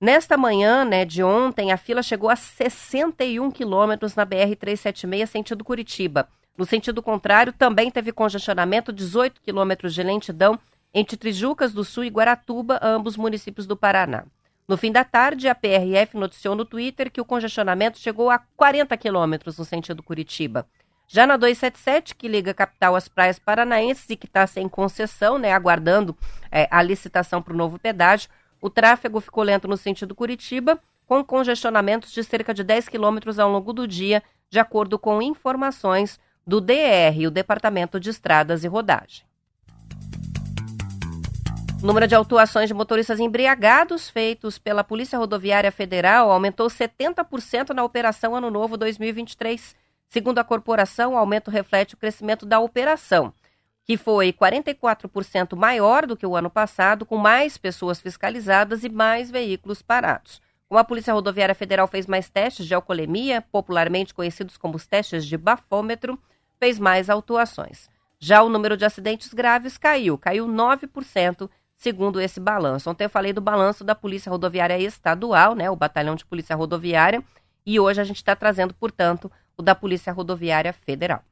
[0.00, 6.28] Nesta manhã, né, de ontem, a fila chegou a 61 quilômetros na BR-376, sentido Curitiba.
[6.58, 10.58] No sentido contrário, também teve congestionamento, 18 quilômetros de lentidão
[10.92, 14.24] entre Trijucas do Sul e Guaratuba, ambos municípios do Paraná.
[14.66, 18.96] No fim da tarde, a PRF noticiou no Twitter que o congestionamento chegou a 40
[18.96, 20.66] quilômetros no sentido Curitiba.
[21.14, 25.38] Já na 277, que liga a capital às praias paranaenses e que está sem concessão,
[25.38, 26.16] né, aguardando
[26.50, 28.28] é, a licitação para o novo pedágio,
[28.60, 33.48] o tráfego ficou lento no sentido Curitiba, com congestionamentos de cerca de 10 quilômetros ao
[33.48, 39.24] longo do dia, de acordo com informações do DR, o Departamento de Estradas e Rodagem.
[41.80, 47.84] O número de autuações de motoristas embriagados feitos pela Polícia Rodoviária Federal aumentou 70% na
[47.84, 53.32] Operação Ano Novo 2023 Segundo a corporação, o aumento reflete o crescimento da operação,
[53.84, 59.30] que foi 44% maior do que o ano passado, com mais pessoas fiscalizadas e mais
[59.30, 60.40] veículos parados.
[60.68, 65.26] Como a Polícia Rodoviária Federal fez mais testes de alcoolemia, popularmente conhecidos como os testes
[65.26, 66.18] de bafômetro,
[66.58, 67.88] fez mais autuações.
[68.18, 72.88] Já o número de acidentes graves caiu, caiu 9%, segundo esse balanço.
[72.88, 77.22] Ontem eu falei do balanço da Polícia Rodoviária Estadual, né, o Batalhão de Polícia Rodoviária,
[77.66, 81.22] e hoje a gente está trazendo, portanto, o da Polícia Rodoviária Federal.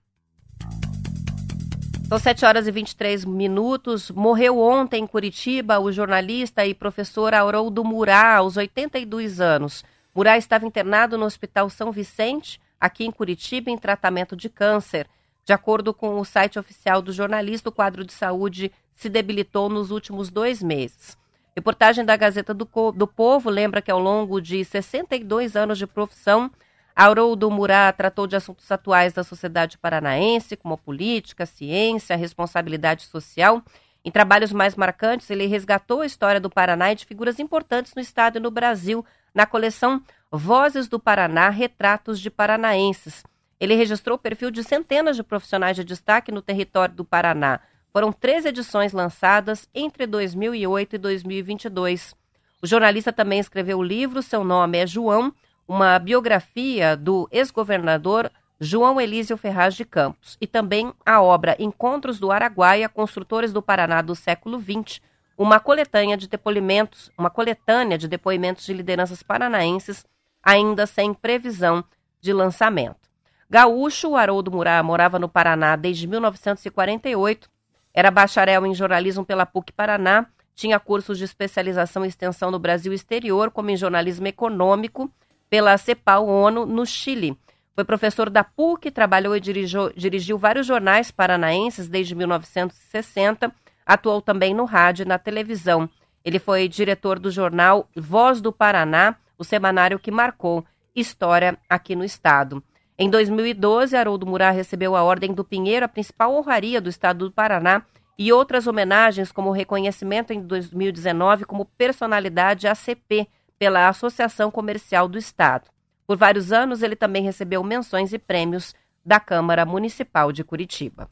[2.09, 4.11] São 7 horas e 23 minutos.
[4.11, 9.83] Morreu ontem em Curitiba o jornalista e professor Haroldo Murá, aos 82 anos.
[10.15, 15.09] Murá estava internado no Hospital São Vicente, aqui em Curitiba, em tratamento de câncer.
[15.45, 19.91] De acordo com o site oficial do jornalista, o quadro de saúde se debilitou nos
[19.91, 21.17] últimos dois meses.
[21.57, 26.51] Reportagem da Gazeta do, do Povo lembra que ao longo de 62 anos de profissão,
[26.95, 32.19] Haroldo Murat tratou de assuntos atuais da sociedade paranaense, como a política, a ciência, a
[32.19, 33.63] responsabilidade social.
[34.05, 38.03] Em trabalhos mais marcantes, ele resgatou a história do Paraná e de figuras importantes no
[38.03, 43.23] estado e no Brasil, na coleção Vozes do Paraná, Retratos de Paranaenses.
[43.61, 47.61] Ele registrou o perfil de centenas de profissionais de destaque no território do Paraná.
[47.93, 52.15] Foram três edições lançadas entre 2008 e 2022.
[52.61, 55.33] O jornalista também escreveu o livro Seu Nome é João,
[55.73, 58.31] uma biografia do ex-governador
[58.61, 64.03] João Elísio Ferraz de Campos e também a obra Encontros do Araguaia, Construtores do Paraná
[64.03, 65.01] do século XX,
[65.35, 70.05] uma coletânea de depoimentos, uma coletânea de depoimentos de lideranças paranaenses,
[70.43, 71.83] ainda sem previsão
[72.21, 73.09] de lançamento.
[73.49, 77.49] Gaúcho, Haroldo Murá morava no Paraná desde 1948,
[77.95, 82.93] era bacharel em jornalismo pela PUC Paraná, tinha cursos de especialização e extensão no Brasil
[82.93, 85.11] exterior, como em jornalismo econômico
[85.53, 87.37] pela CEPAL ONU no Chile.
[87.75, 93.53] Foi professor da PUC, trabalhou e dirigiu, dirigiu vários jornais paranaenses desde 1960,
[93.85, 95.91] atuou também no rádio e na televisão.
[96.25, 100.65] Ele foi diretor do jornal Voz do Paraná, o semanário que marcou
[100.97, 102.65] história aqui no estado.
[102.99, 107.31] Em 2012, Haroldo Murat recebeu a Ordem do Pinheiro, a principal honraria do estado do
[107.31, 107.83] Paraná,
[108.19, 113.29] e outras homenagens, como o reconhecimento em 2019 como personalidade ACP,
[113.63, 115.71] pela Associação Comercial do Estado.
[116.05, 118.75] Por vários anos, ele também recebeu menções e prêmios
[119.07, 121.09] da Câmara Municipal de Curitiba.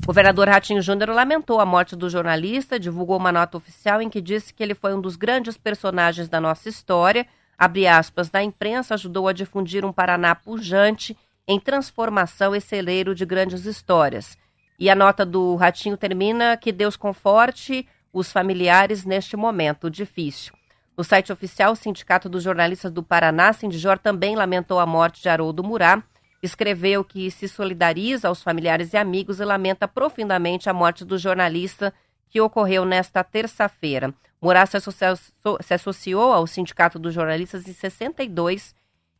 [0.00, 4.20] O governador Ratinho Júnior lamentou a morte do jornalista, divulgou uma nota oficial em que
[4.20, 7.26] disse que ele foi um dos grandes personagens da nossa história,
[7.58, 13.26] abre aspas, da imprensa ajudou a difundir um Paraná pujante em transformação e celeiro de
[13.26, 14.38] grandes histórias.
[14.78, 20.54] E a nota do Ratinho termina que Deus conforte os familiares neste momento difícil.
[20.96, 25.28] No site oficial, o Sindicato dos Jornalistas do Paraná, Sindijor, também lamentou a morte de
[25.28, 26.00] Haroldo Murá.
[26.40, 31.92] Escreveu que se solidariza aos familiares e amigos e lamenta profundamente a morte do jornalista
[32.30, 34.14] que ocorreu nesta terça-feira.
[34.40, 35.16] Murá se associou,
[35.60, 38.74] se associou ao Sindicato dos Jornalistas em 62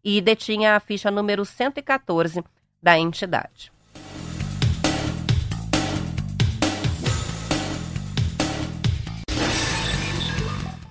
[0.05, 2.45] e detinha a ficha número 114
[2.81, 3.74] da entidade.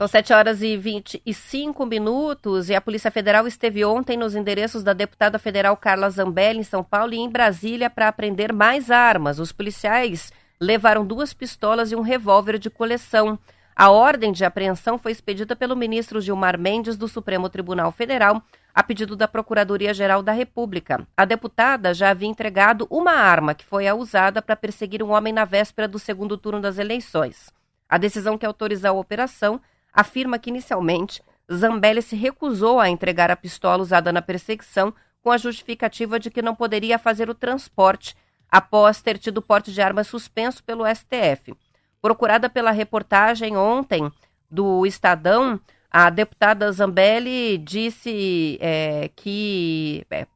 [0.03, 4.91] São 7 horas e 25 minutos e a Polícia Federal esteve ontem nos endereços da
[4.91, 9.39] deputada federal Carla Zambelli em São Paulo e em Brasília para apreender mais armas.
[9.39, 13.39] Os policiais levaram duas pistolas e um revólver de coleção.
[13.73, 18.43] A ordem de apreensão foi expedida pelo ministro Gilmar Mendes do Supremo Tribunal Federal
[18.75, 21.07] a pedido da Procuradoria-Geral da República.
[21.15, 25.31] A deputada já havia entregado uma arma que foi a usada para perseguir um homem
[25.31, 27.53] na véspera do segundo turno das eleições.
[27.87, 29.61] A decisão que autoriza a operação
[29.93, 35.37] afirma que, inicialmente, Zambelli se recusou a entregar a pistola usada na perseguição com a
[35.37, 38.15] justificativa de que não poderia fazer o transporte
[38.49, 41.55] após ter tido porte de arma suspenso pelo STF.
[42.01, 44.11] Procurada pela reportagem ontem
[44.49, 50.05] do Estadão, a deputada Zambelli disse é, que.
[50.09, 50.27] É,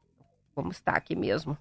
[0.55, 1.57] como está aqui mesmo?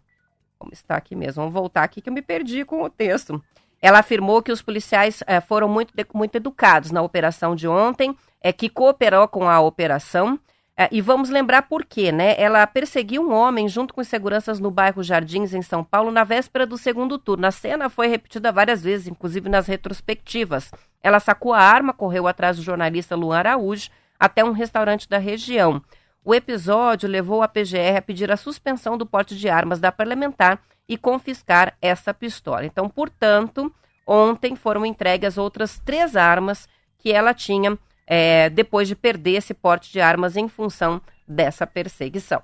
[0.59, 1.43] Como está aqui mesmo?
[1.43, 3.43] Vamos voltar aqui que eu me perdi com o texto.
[3.81, 8.53] Ela afirmou que os policiais é, foram muito, muito educados na operação de ontem, é,
[8.53, 10.39] que cooperou com a operação.
[10.79, 12.35] É, e vamos lembrar por quê, né?
[12.39, 16.23] Ela perseguiu um homem junto com os seguranças no bairro Jardins, em São Paulo, na
[16.23, 17.47] véspera do segundo turno.
[17.47, 20.71] A cena foi repetida várias vezes, inclusive nas retrospectivas.
[21.03, 23.89] Ela sacou a arma, correu atrás do jornalista Luan Araújo
[24.21, 25.83] até um restaurante da região.
[26.23, 30.61] O episódio levou a PGR a pedir a suspensão do porte de armas da parlamentar
[30.89, 32.65] e confiscar essa pistola.
[32.65, 33.73] Então, portanto,
[34.07, 36.69] ontem foram entregues outras três armas
[36.99, 42.43] que ela tinha é, depois de perder esse porte de armas em função dessa perseguição.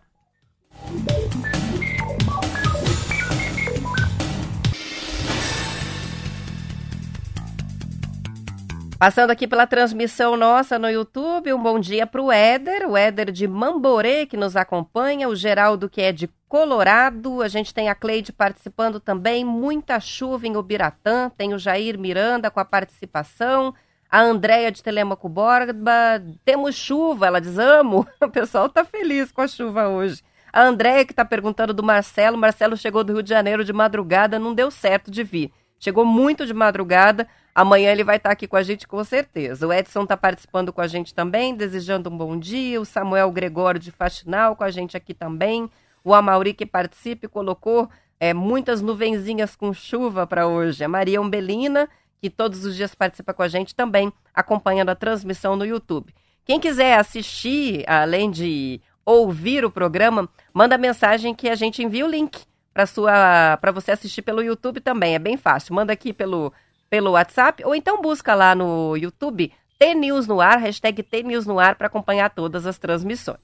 [9.02, 13.32] Passando aqui pela transmissão nossa no YouTube, um bom dia para o Éder, o Éder
[13.32, 17.96] de Mamborê, que nos acompanha, o Geraldo, que é de Colorado, a gente tem a
[17.96, 23.74] Cleide participando também, muita chuva em Ubiratã, tem o Jair Miranda com a participação,
[24.08, 29.40] a Andréia de Telemaco Borba, temos chuva, ela diz, amo, o pessoal tá feliz com
[29.40, 30.22] a chuva hoje.
[30.52, 34.38] A Andréia que está perguntando do Marcelo, Marcelo chegou do Rio de Janeiro de madrugada,
[34.38, 35.50] não deu certo de vir.
[35.82, 39.66] Chegou muito de madrugada, Amanhã ele vai estar aqui com a gente com certeza.
[39.66, 42.80] O Edson está participando com a gente também, desejando um bom dia.
[42.80, 45.68] O Samuel Gregório de Faxinal com a gente aqui também.
[46.02, 50.82] O Amauri que participa e colocou é, muitas nuvenzinhas com chuva para hoje.
[50.82, 51.90] A Maria Umbelina,
[52.22, 56.14] que todos os dias participa com a gente também, acompanhando a transmissão no YouTube.
[56.46, 62.10] Quem quiser assistir, além de ouvir o programa, manda mensagem que a gente envia o
[62.10, 65.14] link para sua para você assistir pelo YouTube também.
[65.14, 65.74] É bem fácil.
[65.74, 66.52] Manda aqui pelo
[66.88, 71.74] pelo WhatsApp ou então busca lá no YouTube T-News no ar, hashtag T-News no ar
[71.74, 73.40] para acompanhar todas as transmissões.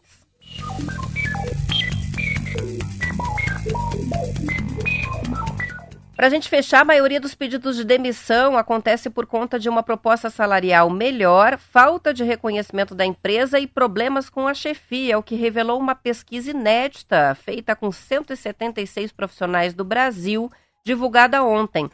[6.19, 9.85] Para a gente fechar, a maioria dos pedidos de demissão acontece por conta de uma
[9.85, 15.37] proposta salarial melhor, falta de reconhecimento da empresa e problemas com a chefia, o que
[15.37, 20.51] revelou uma pesquisa inédita feita com 176 profissionais do Brasil,
[20.85, 21.89] divulgada ontem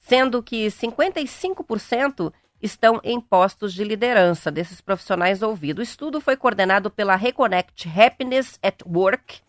[0.00, 5.80] sendo que 55% estão em postos de liderança desses profissionais ouvidos.
[5.80, 9.40] O estudo foi coordenado pela Reconnect Happiness at Work,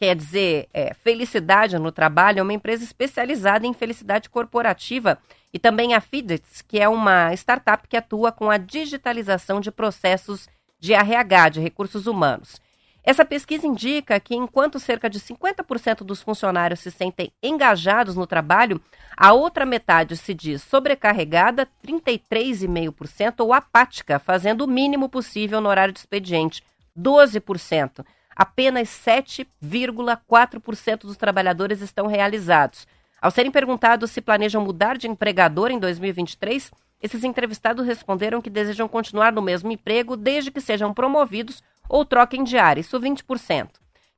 [0.00, 5.18] quer dizer, é, felicidade no trabalho, é uma empresa especializada em felicidade corporativa,
[5.52, 10.48] e também a Fidets, que é uma startup que atua com a digitalização de processos
[10.78, 12.58] de RH, de recursos humanos.
[13.04, 18.80] Essa pesquisa indica que, enquanto cerca de 50% dos funcionários se sentem engajados no trabalho,
[19.14, 25.92] a outra metade se diz sobrecarregada, 33,5%, ou apática, fazendo o mínimo possível no horário
[25.92, 26.62] de expediente,
[26.98, 28.02] 12%.
[28.34, 32.86] Apenas 7,4% dos trabalhadores estão realizados.
[33.20, 36.70] Ao serem perguntados se planejam mudar de empregador em 2023,
[37.02, 42.44] esses entrevistados responderam que desejam continuar no mesmo emprego desde que sejam promovidos ou troquem
[42.44, 43.70] de área, isso 20%.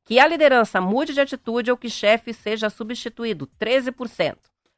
[0.04, 4.36] Que a liderança mude de atitude ou que chefe seja substituído, 13%.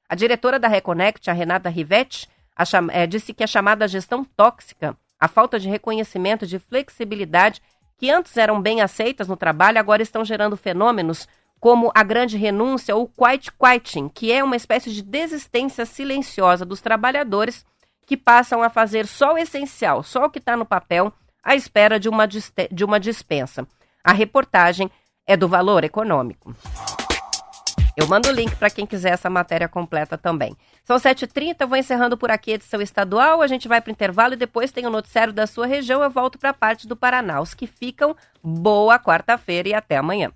[0.09, 4.97] A diretora da Reconnect, a Renata Rivetti, a é, disse que a chamada gestão tóxica,
[5.19, 7.61] a falta de reconhecimento de flexibilidade,
[7.97, 11.29] que antes eram bem aceitas no trabalho, agora estão gerando fenômenos
[11.61, 16.81] como a grande renúncia ou quiet quieting, que é uma espécie de desistência silenciosa dos
[16.81, 17.65] trabalhadores
[18.07, 21.99] que passam a fazer só o essencial, só o que está no papel, à espera
[21.99, 23.67] de uma, de uma dispensa.
[24.03, 24.91] A reportagem
[25.27, 26.55] é do Valor Econômico.
[27.97, 30.57] Eu mando o link para quem quiser essa matéria completa também.
[30.85, 33.41] São 7h30, vou encerrando por aqui a edição estadual.
[33.41, 36.03] A gente vai para o intervalo e depois tem o noticiário da sua região.
[36.03, 37.41] Eu volto para a parte do Paraná.
[37.41, 40.33] Os que ficam, boa quarta-feira e até amanhã.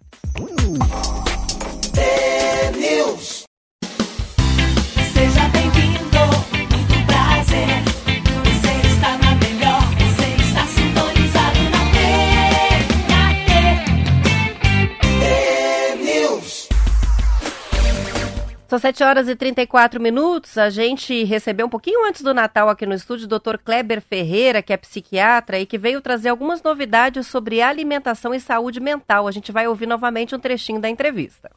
[18.69, 20.59] São 7 horas e 34 minutos.
[20.59, 23.57] A gente recebeu um pouquinho antes do Natal aqui no estúdio o Dr.
[23.65, 28.79] Kleber Ferreira, que é psiquiatra e que veio trazer algumas novidades sobre alimentação e saúde
[28.79, 29.27] mental.
[29.27, 31.51] A gente vai ouvir novamente um trechinho da entrevista.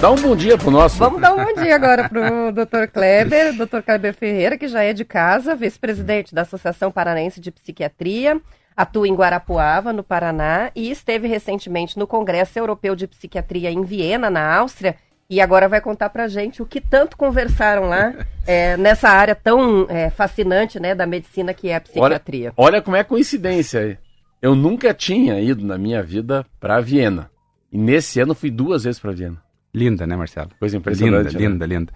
[0.00, 0.98] Dá um bom dia pro nosso.
[0.98, 2.88] Vamos dar um bom dia agora pro Dr.
[2.92, 3.82] Kleber, Dr.
[3.84, 8.40] Kleber Ferreira, que já é de casa, vice-presidente da Associação Paranense de Psiquiatria
[8.76, 14.28] atua em Guarapuava, no Paraná, e esteve recentemente no Congresso Europeu de Psiquiatria em Viena,
[14.28, 14.96] na Áustria,
[15.28, 18.14] e agora vai contar pra gente o que tanto conversaram lá
[18.46, 22.52] é, nessa área tão é, fascinante né, da medicina que é a psiquiatria.
[22.56, 23.98] Olha, olha como é coincidência.
[24.40, 27.30] Eu nunca tinha ido na minha vida para Viena.
[27.72, 29.42] E nesse ano fui duas vezes para Viena.
[29.74, 30.50] Linda, né, Marcelo?
[30.60, 31.28] Coisa impressionante.
[31.28, 31.48] Linda, né?
[31.48, 31.92] linda, linda.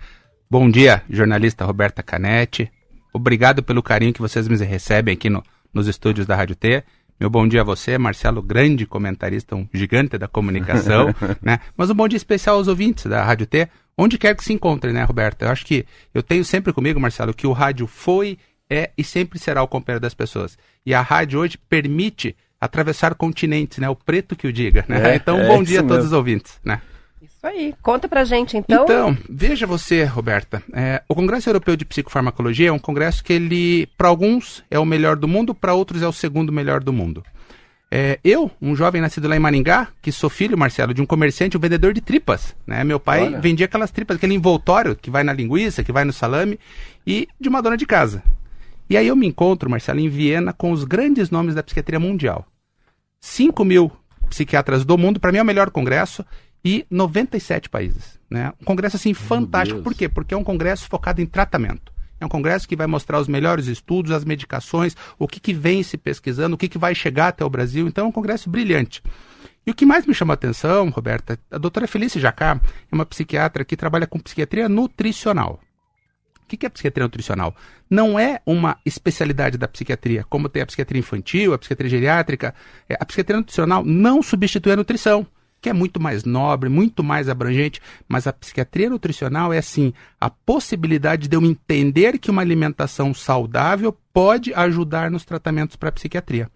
[0.51, 2.73] Bom dia, jornalista Roberta Canetti.
[3.13, 6.83] Obrigado pelo carinho que vocês me recebem aqui no, nos estúdios da Rádio T.
[7.19, 11.13] Meu bom dia a você, Marcelo, grande comentarista, um gigante da comunicação,
[11.43, 11.59] né?
[11.77, 14.93] Mas um bom dia especial aos ouvintes da Rádio T, onde quer que se encontre,
[14.93, 15.43] né, Roberto?
[15.43, 18.39] Eu acho que eu tenho sempre comigo, Marcelo, que o rádio foi,
[18.71, 20.57] é e sempre será o companheiro das pessoas.
[20.87, 23.89] E a rádio hoje permite atravessar continentes, né?
[23.89, 25.15] O preto que o diga, né?
[25.15, 26.81] É, então, um bom é dia a todos os ouvintes, né?
[27.39, 27.73] Isso aí.
[27.81, 28.83] Conta pra gente, então.
[28.83, 30.61] Então, veja você, Roberta.
[30.73, 34.85] É, o Congresso Europeu de Psicofarmacologia é um congresso que ele, para alguns, é o
[34.85, 37.23] melhor do mundo, para outros é o segundo melhor do mundo.
[37.93, 41.57] É, eu, um jovem nascido lá em Maringá, que sou filho, Marcelo, de um comerciante,
[41.57, 42.57] um vendedor de tripas.
[42.67, 42.83] Né?
[42.83, 43.41] Meu pai Olha.
[43.41, 46.59] vendia aquelas tripas, aquele envoltório que vai na linguiça, que vai no salame,
[47.07, 48.21] e de uma dona de casa.
[48.91, 52.45] E aí eu me encontro, Marcelo, em Viena com os grandes nomes da psiquiatria mundial.
[53.21, 53.93] 5 mil
[54.29, 56.25] psiquiatras do mundo, para mim é o melhor congresso,
[56.65, 58.19] e 97 países.
[58.31, 58.53] Né?
[58.61, 59.83] Um congresso assim fantástico.
[59.83, 60.09] Por quê?
[60.09, 61.93] Porque é um congresso focado em tratamento.
[62.21, 65.83] É um congresso que vai mostrar os melhores estudos, as medicações, o que, que vem
[65.83, 67.87] se pesquisando, o que, que vai chegar até o Brasil.
[67.87, 69.03] Então é um congresso brilhante.
[69.65, 73.07] E o que mais me chama a atenção, Roberta, a doutora Felícia Jacá é uma
[73.07, 75.61] psiquiatra que trabalha com psiquiatria nutricional.
[76.43, 77.55] O que é psiquiatria nutricional?
[77.91, 82.55] Não é uma especialidade da psiquiatria, como tem a psiquiatria infantil, a psiquiatria geriátrica.
[82.89, 85.27] É, a psiquiatria nutricional não substitui a nutrição
[85.61, 90.31] que é muito mais nobre, muito mais abrangente, mas a psiquiatria nutricional é assim, a
[90.31, 96.51] possibilidade de eu entender que uma alimentação saudável pode ajudar nos tratamentos para a psiquiatria.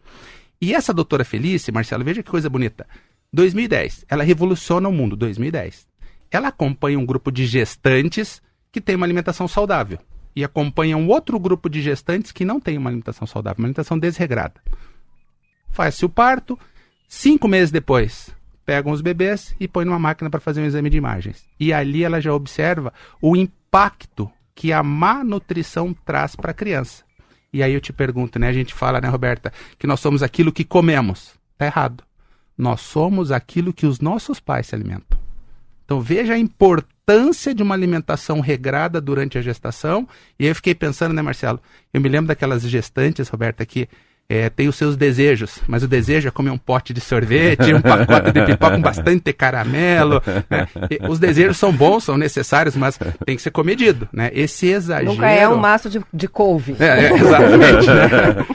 [0.61, 2.87] E essa doutora Felícia, Marcelo, veja que coisa bonita.
[3.33, 5.87] 2010, ela revoluciona o mundo, 2010.
[6.31, 8.41] Ela acompanha um grupo de gestantes
[8.71, 9.99] que tem uma alimentação saudável
[10.35, 13.99] e acompanha um outro grupo de gestantes que não tem uma alimentação saudável, uma alimentação
[13.99, 14.61] desregrada.
[15.69, 16.59] Faz-se o parto,
[17.09, 18.35] cinco meses depois,
[18.65, 21.45] pegam os bebês e põem numa máquina para fazer um exame de imagens.
[21.59, 27.05] E ali ela já observa o impacto que a má nutrição traz para a criança.
[27.53, 28.49] E aí eu te pergunto, né?
[28.49, 31.35] A gente fala, né, Roberta, que nós somos aquilo que comemos.
[31.59, 32.03] Tá errado.
[32.57, 35.19] Nós somos aquilo que os nossos pais se alimentam.
[35.85, 40.09] Então veja a importância de uma alimentação regrada durante a gestação.
[40.39, 41.61] E eu fiquei pensando, né, Marcelo?
[41.93, 43.89] Eu me lembro daquelas gestantes, Roberta, que
[44.29, 47.83] é, tem os seus desejos, mas o desejo é comer um pote de sorvete, um
[47.83, 50.23] pacote de pipoca com bastante caramelo.
[50.49, 50.67] Né?
[51.09, 54.09] Os desejos são bons, são necessários, mas tem que ser comedido.
[54.13, 54.31] Né?
[54.33, 55.13] Esse exagero.
[55.13, 56.77] Nunca é um maço de, de couve.
[56.79, 57.87] É, é, exatamente.
[57.87, 58.47] né?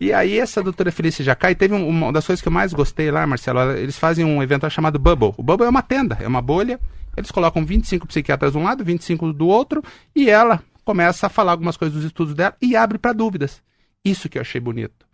[0.00, 3.10] E aí essa doutora Felícia Jacai teve um, uma das coisas que eu mais gostei
[3.10, 5.34] lá, Marcelo, eles fazem um evento chamado Bubble.
[5.36, 6.80] O Bubble é uma tenda, é uma bolha.
[7.14, 9.82] Eles colocam 25 psiquiatras de um lado, 25 do outro,
[10.16, 13.62] e ela começa a falar algumas coisas dos estudos dela e abre para dúvidas.
[14.02, 15.09] Isso que eu achei bonito.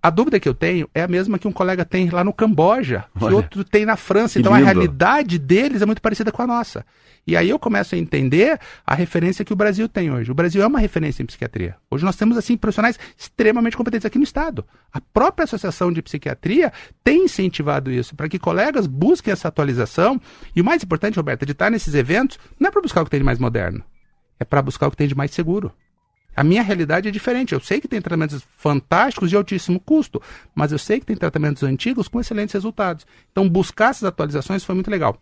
[0.00, 3.04] A dúvida que eu tenho é a mesma que um colega tem lá no Camboja,
[3.18, 4.38] que Olha, outro tem na França.
[4.38, 6.86] Então a realidade deles é muito parecida com a nossa.
[7.26, 10.30] E aí eu começo a entender a referência que o Brasil tem hoje.
[10.30, 11.74] O Brasil é uma referência em psiquiatria.
[11.90, 14.64] Hoje nós temos assim profissionais extremamente competentes aqui no estado.
[14.92, 16.72] A própria Associação de Psiquiatria
[17.02, 20.20] tem incentivado isso para que colegas busquem essa atualização.
[20.54, 23.10] E o mais importante, Roberta, de estar nesses eventos não é para buscar o que
[23.10, 23.84] tem de mais moderno,
[24.38, 25.72] é para buscar o que tem de mais seguro
[26.38, 27.52] A minha realidade é diferente.
[27.52, 30.22] Eu sei que tem tratamentos fantásticos de altíssimo custo,
[30.54, 33.04] mas eu sei que tem tratamentos antigos com excelentes resultados.
[33.32, 35.20] Então, buscar essas atualizações foi muito legal.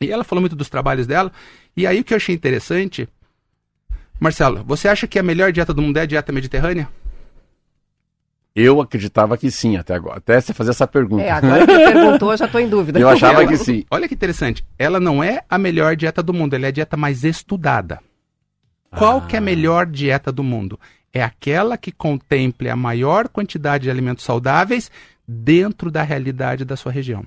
[0.00, 1.30] E ela falou muito dos trabalhos dela.
[1.76, 3.08] E aí o que eu achei interessante.
[4.18, 6.88] Marcelo, você acha que a melhor dieta do mundo é a dieta mediterrânea?
[8.56, 10.18] Eu acreditava que sim, até agora.
[10.18, 11.22] Até você fazer essa pergunta.
[11.22, 12.98] É, agora que perguntou, eu já estou em dúvida.
[12.98, 13.84] Eu achava Ela- que sim.
[13.88, 14.64] Olha que interessante.
[14.76, 18.00] Ela não é a melhor dieta do mundo, ela é a dieta mais estudada.
[18.96, 19.20] Qual Ah.
[19.26, 20.78] que é a melhor dieta do mundo?
[21.12, 24.90] É aquela que contemple a maior quantidade de alimentos saudáveis
[25.26, 27.24] dentro da realidade da sua região.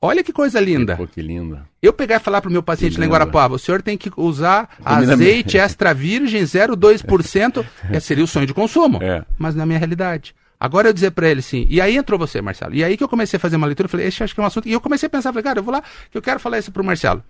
[0.00, 0.96] Olha que coisa linda.
[0.96, 1.66] Pô, que linda.
[1.80, 3.08] Eu pegar e falar para o meu paciente lá em.
[3.08, 8.46] Guarapuava, o senhor tem que usar Combina azeite extra virgem 0,2%, é, seria o sonho
[8.46, 9.02] de consumo.
[9.02, 9.24] É.
[9.38, 10.34] Mas na minha realidade.
[10.60, 12.74] Agora eu dizer para ele assim, e aí entrou você, Marcelo.
[12.74, 14.42] E aí que eu comecei a fazer uma leitura, eu falei, esse acho que é
[14.42, 14.68] um assunto.
[14.68, 16.70] E eu comecei a pensar, falei, cara, eu vou lá, que eu quero falar isso
[16.70, 17.22] pro Marcelo.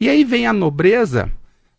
[0.00, 1.30] E aí vem a nobreza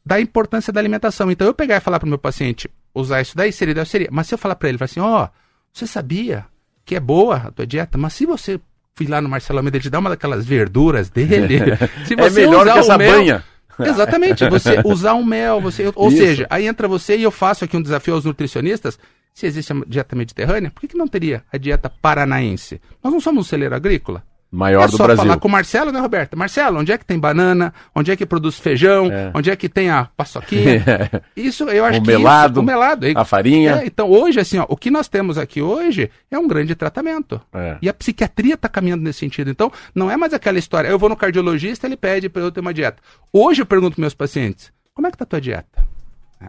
[0.05, 1.31] da importância da alimentação.
[1.31, 4.09] Então eu pegar e falar pro meu paciente, usar isso daí, seria, ideal, seria.
[4.11, 5.27] Mas se eu falar para ele, falar assim, ó,
[5.71, 6.45] você sabia
[6.85, 8.59] que é boa a tua dieta, mas se você
[8.95, 11.57] fui lá no Marcelo Almeida, ele te dá uma daquelas verduras dele,
[12.05, 13.43] se É melhor usar que o essa mel- banha.
[13.79, 16.17] Exatamente, você usar um mel, você, ou Isso.
[16.17, 18.99] seja, aí entra você e eu faço aqui um desafio aos nutricionistas.
[19.33, 22.79] Se existe a dieta mediterrânea, por que, que não teria a dieta paranaense?
[23.03, 24.23] Nós não somos um celeiro agrícola.
[24.53, 25.23] Maior é do só Brasil.
[25.23, 26.37] falar com o Marcelo, né, Roberta?
[26.37, 27.73] Marcelo, onde é que tem banana?
[27.95, 29.07] Onde é que produz feijão?
[29.11, 29.31] É.
[29.33, 31.09] Onde é que tem a paçoquinha?
[31.35, 33.07] Isso, eu acho O que melado, isso, o melado.
[33.15, 33.81] a farinha.
[33.81, 37.41] É, então, hoje, assim, ó, o que nós temos aqui hoje é um grande tratamento.
[37.51, 37.77] É.
[37.81, 39.49] E a psiquiatria está caminhando nesse sentido.
[39.49, 40.87] Então, não é mais aquela história.
[40.87, 43.01] Eu vou no cardiologista, ele pede para eu ter uma dieta.
[43.33, 45.83] Hoje eu pergunto para meus pacientes: como é que está a tua dieta?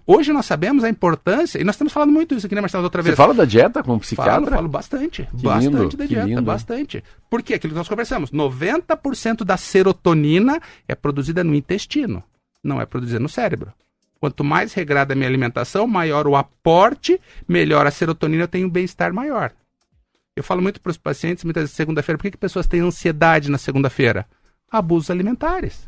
[0.06, 3.02] Hoje nós sabemos a importância, e nós estamos falando muito isso aqui, né, Marcelo, outra
[3.02, 3.16] Você vez.
[3.16, 4.56] fala da dieta com um Falo, psiquiatra?
[4.56, 5.28] falo bastante.
[5.36, 6.42] Que bastante lindo, da dieta, lindo.
[6.42, 7.04] bastante.
[7.30, 12.22] Porque aquilo que nós conversamos, 90% da serotonina é produzida no intestino,
[12.62, 13.72] não é produzida no cérebro.
[14.20, 18.70] Quanto mais regrada a minha alimentação, maior o aporte, melhor a serotonina, eu tenho um
[18.70, 19.52] bem-estar maior.
[20.34, 23.50] Eu falo muito para os pacientes, muitas vezes segunda-feira, por que, que pessoas têm ansiedade
[23.50, 24.26] na segunda-feira?
[24.70, 25.86] Abusos alimentares.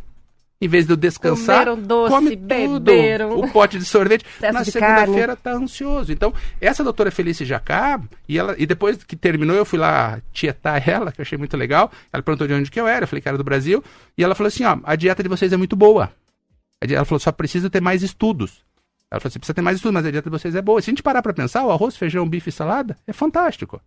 [0.59, 2.81] Em vez de eu descansar, Comeram doce, come tudo.
[2.81, 3.39] beberam.
[3.39, 4.25] O pote de sorvete.
[4.39, 6.11] Excesso na segunda-feira tá ansioso.
[6.11, 10.81] Então, essa doutora Felice Jacá, e, ela, e depois que terminou, eu fui lá tietar
[10.89, 11.91] ela, que eu achei muito legal.
[12.11, 13.85] Ela perguntou de onde que eu era, eu falei que era do Brasil.
[14.17, 16.11] E ela falou assim: ó, a dieta de vocês é muito boa.
[16.81, 18.65] Ela falou, só precisa ter mais estudos.
[19.11, 20.81] Ela falou assim, precisa ter mais estudos, mas a dieta de vocês é boa.
[20.81, 23.81] Se a gente parar para pensar, o arroz, feijão, bife e salada é fantástico.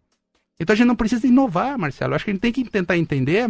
[0.60, 2.12] Então a gente não precisa inovar, Marcelo.
[2.12, 3.50] Eu acho que a gente tem que tentar entender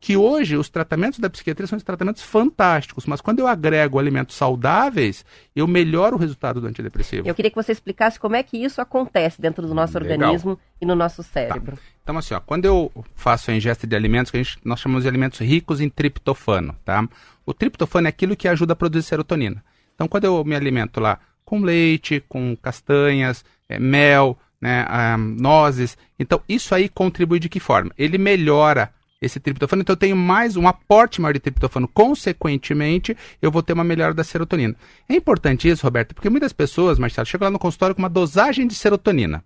[0.00, 5.24] que hoje os tratamentos da psiquiatria são tratamentos fantásticos, mas quando eu agrego alimentos saudáveis,
[5.54, 7.26] eu melhoro o resultado do antidepressivo.
[7.26, 10.28] Eu queria que você explicasse como é que isso acontece dentro do nosso Legal.
[10.28, 11.78] organismo e no nosso cérebro.
[12.02, 15.02] Então, assim, ó, quando eu faço a ingesta de alimentos, que a gente, nós chamamos
[15.02, 17.06] de alimentos ricos em triptofano, tá?
[17.44, 19.64] O triptofano é aquilo que ajuda a produzir serotonina.
[19.94, 25.96] Então, quando eu me alimento lá com leite, com castanhas, eh, mel, né, ah, nozes,
[26.18, 27.92] então isso aí contribui de que forma?
[27.96, 31.88] Ele melhora esse triptofano, então eu tenho mais um aporte maior de triptofano.
[31.88, 34.76] Consequentemente, eu vou ter uma melhora da serotonina.
[35.08, 38.66] É importante isso, Roberto, porque muitas pessoas, Marcelo, chegam lá no consultório com uma dosagem
[38.66, 39.42] de serotonina.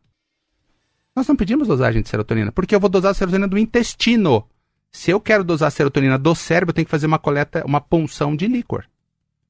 [1.15, 4.45] Nós não pedimos dosagem de serotonina, porque eu vou dosar a serotonina do intestino.
[4.91, 7.81] Se eu quero dosar a serotonina do cérebro, eu tenho que fazer uma coleta, uma
[7.81, 8.85] punção de líquor.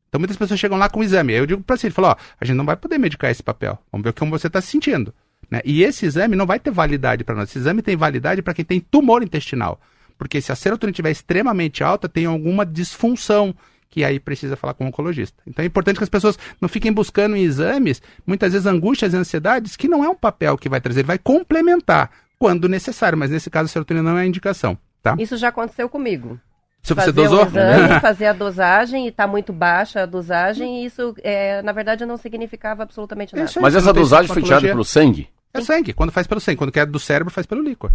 [0.08, 1.32] Então muitas pessoas chegam lá com o exame.
[1.32, 3.78] Eu digo para você, falo, ó, a gente não vai poder medicar esse papel.
[3.90, 5.14] Vamos ver como você está se sentindo.
[5.50, 5.60] Né?
[5.64, 7.48] E esse exame não vai ter validade para nós.
[7.48, 9.80] Esse exame tem validade para quem tem tumor intestinal.
[10.20, 13.54] Porque se a serotonina estiver extremamente alta, tem alguma disfunção
[13.88, 15.42] que aí precisa falar com o oncologista.
[15.46, 19.16] Então é importante que as pessoas não fiquem buscando em exames, muitas vezes angústias e
[19.16, 23.30] ansiedades, que não é um papel que vai trazer, ele vai complementar quando necessário, mas
[23.30, 25.16] nesse caso a serotonina não é a indicação, tá?
[25.18, 26.38] Isso já aconteceu comigo.
[26.82, 27.44] Se você fazer dosou?
[27.44, 31.72] um exame, fazer a dosagem e está muito baixa a dosagem, e isso, é, na
[31.72, 33.48] verdade, não significava absolutamente nada.
[33.48, 33.62] Isso aí.
[33.62, 35.30] Mas Você essa dosagem foi tirada pelo sangue?
[35.54, 35.94] É sangue.
[35.94, 36.58] Quando faz pelo sangue.
[36.58, 37.90] Quando quer do cérebro, faz pelo líquor.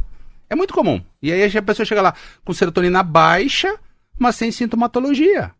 [0.49, 1.01] É muito comum.
[1.21, 3.77] E aí a pessoa chega lá com serotonina baixa,
[4.17, 5.51] mas sem sintomatologia.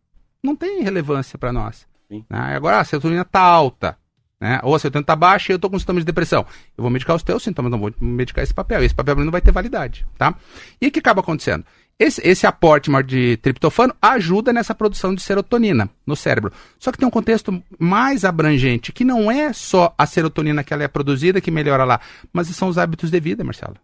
[0.44, 1.88] Não tem relevância para nós.
[2.10, 2.24] Né?
[2.30, 3.98] Agora, ah, a serotonina tá alta.
[4.40, 4.60] Né?
[4.64, 6.46] Ou a serotonina tá baixa e eu tô com sintomas de depressão.
[6.78, 8.84] Eu vou medicar os teus sintomas, não vou medicar esse papel.
[8.84, 10.06] Esse papel não vai ter validade.
[10.18, 10.36] Tá?
[10.80, 11.66] E o que acaba acontecendo?
[11.98, 16.52] Esse, esse aporte maior de triptofano ajuda nessa produção de serotonina no cérebro.
[16.78, 20.84] Só que tem um contexto mais abrangente, que não é só a serotonina que ela
[20.84, 22.02] é produzida que melhora lá,
[22.34, 23.78] mas são os hábitos de vida, Marcelo.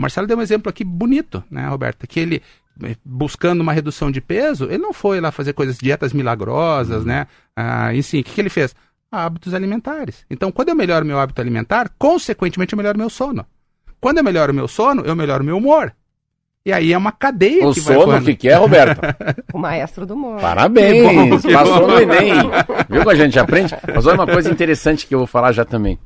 [0.00, 2.06] O Marcelo deu um exemplo aqui bonito, né, Roberta?
[2.06, 2.42] Que ele,
[2.82, 7.26] eh, buscando uma redução de peso, ele não foi lá fazer coisas, dietas milagrosas, né?
[7.54, 8.74] Ah, e sim, o que, que ele fez?
[9.12, 10.24] Hábitos alimentares.
[10.30, 13.44] Então, quando eu melhoro meu hábito alimentar, consequentemente eu melhoro meu sono.
[14.00, 15.94] Quando eu melhoro meu sono, eu melhoro meu humor.
[16.64, 19.02] E aí é uma cadeia O que vai sono, o que, que é, Roberto?
[19.52, 20.40] O maestro do humor.
[20.40, 21.08] Parabéns!
[21.08, 21.86] Que bom, que Passou bom.
[21.88, 22.32] no Enem.
[22.88, 23.74] Viu como a gente aprende?
[23.94, 25.98] Mas olha uma coisa interessante que eu vou falar já também.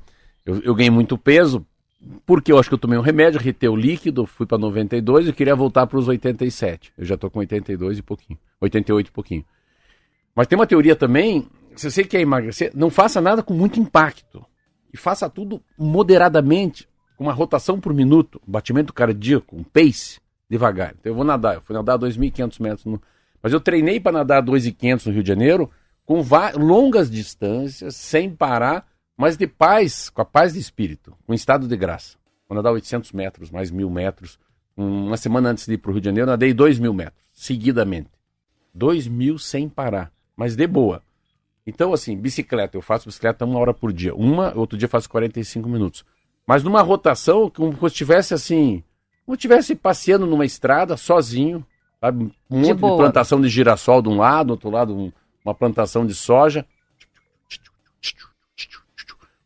[0.45, 1.65] Eu, eu ganhei muito peso,
[2.27, 5.33] porque eu acho que eu tomei um remédio, retei o líquido, fui para 92 e
[5.33, 6.93] queria voltar para os 87.
[6.97, 8.39] Eu já tô com 82 e pouquinho.
[8.61, 9.45] 88 e pouquinho.
[10.35, 11.47] Mas tem uma teoria também,
[11.77, 14.45] se você quer emagrecer, não faça nada com muito impacto.
[14.93, 20.95] E faça tudo moderadamente, com uma rotação por minuto, batimento cardíaco, um pace, devagar.
[20.99, 22.85] Então eu vou nadar, eu fui nadar 2.500 metros.
[22.85, 23.01] No...
[23.43, 25.71] Mas eu treinei para nadar 2.500 no Rio de Janeiro,
[26.05, 26.23] com
[26.57, 28.87] longas distâncias, sem parar,
[29.17, 32.17] mas de paz, com a paz de espírito, com estado de graça.
[32.49, 34.39] Vou nadar 800 metros, mais 1.000 metros.
[34.77, 37.23] Um, Uma semana antes de ir para o Rio de Janeiro, eu nadei 2.000 metros,
[37.33, 38.11] seguidamente.
[38.77, 41.03] 2.000 sem parar, mas de boa.
[41.67, 44.15] Então, assim, bicicleta, eu faço bicicleta uma hora por dia.
[44.15, 46.05] Uma, outro dia faço 45 minutos.
[46.47, 48.83] Mas numa rotação, como se eu estivesse assim,
[49.25, 51.65] como estivesse passeando numa estrada, sozinho,
[52.01, 52.31] sabe?
[52.51, 52.97] Um monte de, boa.
[52.99, 55.11] plantação de girassol de um lado, do outro lado um-
[55.43, 56.67] uma plantação de soja.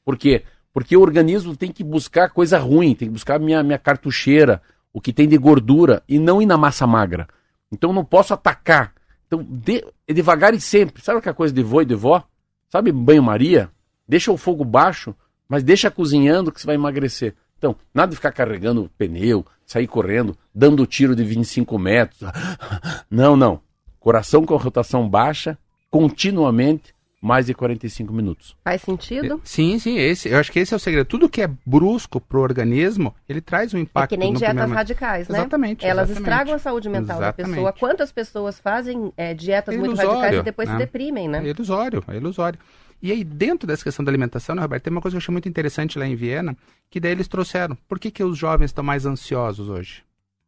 [0.09, 0.43] Por quê?
[0.73, 5.03] Porque o organismo tem que buscar coisa ruim, tem que buscar minha, minha cartucheira, o
[5.03, 7.29] que tem de gordura, e não ir na massa magra.
[7.71, 8.95] Então não posso atacar.
[9.27, 11.03] Então, de, é devagar e sempre.
[11.03, 12.25] Sabe aquela coisa de vô e de vó?
[12.71, 13.71] Sabe banho-maria?
[14.09, 15.15] Deixa o fogo baixo,
[15.47, 17.35] mas deixa cozinhando que você vai emagrecer.
[17.59, 22.21] Então, nada de ficar carregando pneu, sair correndo, dando tiro de 25 metros.
[23.11, 23.61] Não, não.
[24.01, 25.59] Coração com rotação baixa,
[25.91, 28.57] continuamente, mais de 45 minutos.
[28.63, 29.41] Faz sentido?
[29.43, 31.07] Sim, sim, esse, eu acho que esse é o segredo.
[31.07, 34.71] Tudo que é brusco pro organismo, ele traz um É impacto que nem no dietas
[34.71, 35.39] radicais, né?
[35.41, 35.85] Exatamente.
[35.85, 36.29] Elas exatamente.
[36.31, 37.55] estragam a saúde mental da pessoa.
[37.57, 37.81] Exatamente.
[37.81, 40.75] Quantas pessoas fazem é, dietas É muito radicais e depois né?
[40.75, 41.39] se deprimem, né?
[41.45, 42.59] É ilusório, é ilusório.
[43.03, 45.33] E aí, dentro dessa questão da alimentação, né, Roberto, tem uma coisa que eu achei
[45.33, 46.57] muito interessante lá em Viena,
[46.91, 47.77] que daí eles trouxeram.
[47.89, 50.03] Por que, que os jovens estão mais ansiosos hoje?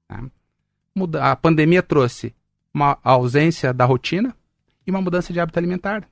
[0.08, 0.24] Né?
[0.94, 2.34] Muda- A pandemia trouxe
[2.74, 4.34] uma ausência da rotina
[4.86, 6.04] e uma mudança de hábito alimentar.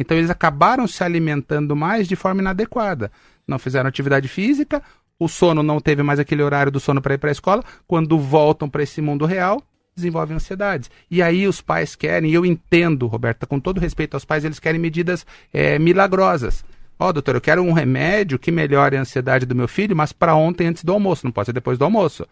[0.00, 3.12] Então, eles acabaram se alimentando mais de forma inadequada.
[3.46, 4.82] Não fizeram atividade física,
[5.18, 7.62] o sono não teve mais aquele horário do sono para ir para a escola.
[7.86, 9.62] Quando voltam para esse mundo real,
[9.94, 10.90] desenvolvem ansiedades.
[11.10, 14.58] E aí os pais querem, e eu entendo, Roberta, com todo respeito aos pais, eles
[14.58, 16.64] querem medidas eh, milagrosas.
[16.98, 20.34] Ó, doutor, eu quero um remédio que melhore a ansiedade do meu filho, mas para
[20.34, 22.26] ontem antes do almoço, não pode ser depois do almoço.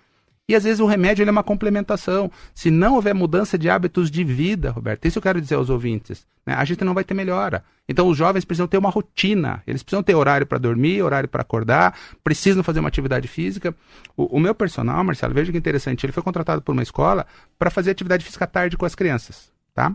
[0.48, 2.30] E às vezes o remédio é uma complementação.
[2.54, 6.26] Se não houver mudança de hábitos de vida, Roberto, isso eu quero dizer aos ouvintes,
[6.46, 7.62] né, a gente não vai ter melhora.
[7.86, 11.42] Então os jovens precisam ter uma rotina, eles precisam ter horário para dormir, horário para
[11.42, 13.74] acordar, precisam fazer uma atividade física.
[14.16, 17.26] O, o meu personal, Marcelo, veja que interessante, ele foi contratado por uma escola
[17.58, 19.94] para fazer atividade física à tarde com as crianças, tá?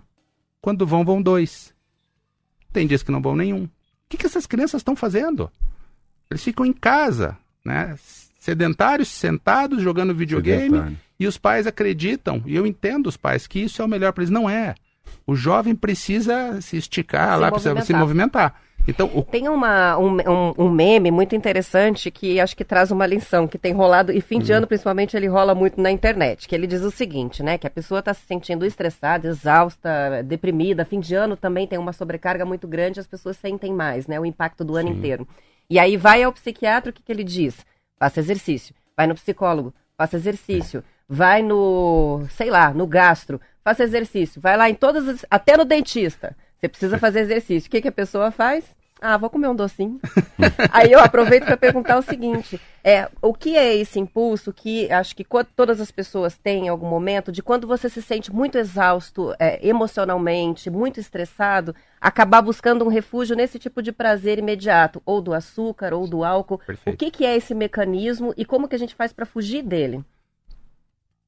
[0.62, 1.74] Quando vão, vão dois.
[2.72, 3.64] Tem dias que não vão nenhum.
[3.64, 3.70] O
[4.08, 5.52] que, que essas crianças estão fazendo?
[6.30, 7.96] Eles ficam em casa, né?
[8.44, 10.98] Sedentários, sentados, jogando videogame, Sedentário.
[11.18, 14.22] e os pais acreditam, e eu entendo os pais, que isso é o melhor para
[14.22, 14.30] eles.
[14.30, 14.76] Não é.
[15.26, 18.00] O jovem precisa se esticar Se lá, precisa se movimentar.
[18.02, 18.62] movimentar.
[18.86, 23.06] Então, o, Tem uma, um, um- um meme muito interessante que acho que traz uma
[23.06, 24.58] lição, que tem rolado, e fim de Uhum.
[24.58, 27.70] ano principalmente ele rola muito na internet, que ele diz o seguinte, né, que a
[27.70, 32.68] pessoa está se sentindo estressada, exausta, deprimida, fim de ano também tem uma sobrecarga muito
[32.68, 34.96] grande, as pessoas sentem mais, né, o impacto do ano Sim.
[34.98, 35.26] inteiro.
[35.70, 37.56] E aí vai ao psiquiatra, o que, que ele diz?
[38.04, 38.76] Faça exercício.
[38.98, 40.84] Vai no psicólogo, faça exercício.
[41.08, 44.42] Vai no, sei lá, no gastro, faça exercício.
[44.42, 46.36] Vai lá em todas as, até no dentista.
[46.60, 47.70] Você precisa fazer exercício.
[47.70, 48.76] O que, que a pessoa faz?
[49.06, 50.00] Ah, vou comer um docinho.
[50.72, 55.14] Aí eu aproveito para perguntar o seguinte: é, o que é esse impulso que acho
[55.14, 55.26] que
[55.56, 59.60] todas as pessoas têm em algum momento de quando você se sente muito exausto é,
[59.68, 65.94] emocionalmente, muito estressado, acabar buscando um refúgio nesse tipo de prazer imediato, ou do açúcar,
[65.94, 66.60] ou do álcool.
[66.60, 66.96] Perfeito.
[66.96, 69.98] O que, que é esse mecanismo e como que a gente faz para fugir dele?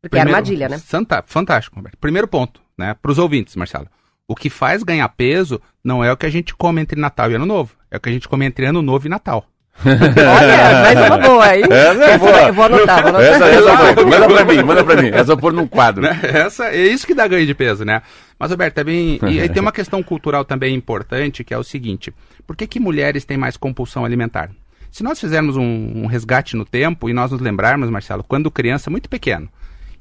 [0.02, 0.78] Porque é Primeiro- armadilha, né?
[0.78, 1.98] Santa- fantástico, Roberto.
[1.98, 2.94] Primeiro ponto, né?
[2.94, 3.90] Para os ouvintes, Marcelo.
[4.28, 7.36] O que faz ganhar peso não é o que a gente come entre Natal e
[7.36, 7.76] Ano Novo.
[7.92, 9.46] É o que a gente come entre Ano Novo e Natal.
[9.86, 11.64] Olha, mais uma boa, hein?
[11.70, 12.52] Essa é boa.
[12.52, 13.22] vou anotar, vou anotar.
[13.22, 14.06] Essa, essa foi.
[14.06, 15.10] Manda pra mim, manda pra mim.
[15.10, 16.06] Essa eu vou pôr num quadro.
[16.26, 18.02] Essa, é isso que dá ganho de peso, né?
[18.40, 19.20] Mas, Roberto, é bem.
[19.28, 22.12] E aí tem uma questão cultural também importante, que é o seguinte:
[22.48, 24.50] por que, que mulheres têm mais compulsão alimentar?
[24.90, 28.90] Se nós fizermos um, um resgate no tempo e nós nos lembrarmos, Marcelo, quando criança,
[28.90, 29.50] muito pequeno,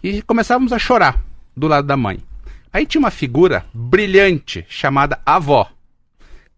[0.02, 1.20] e começávamos a chorar
[1.54, 2.20] do lado da mãe.
[2.74, 5.70] Aí tinha uma figura brilhante chamada avó.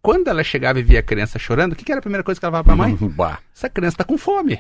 [0.01, 2.41] Quando ela chegava e via a criança chorando, o que, que era a primeira coisa
[2.41, 2.97] que ela falava pra mãe?
[3.15, 3.39] Bah.
[3.55, 4.59] essa criança está com fome.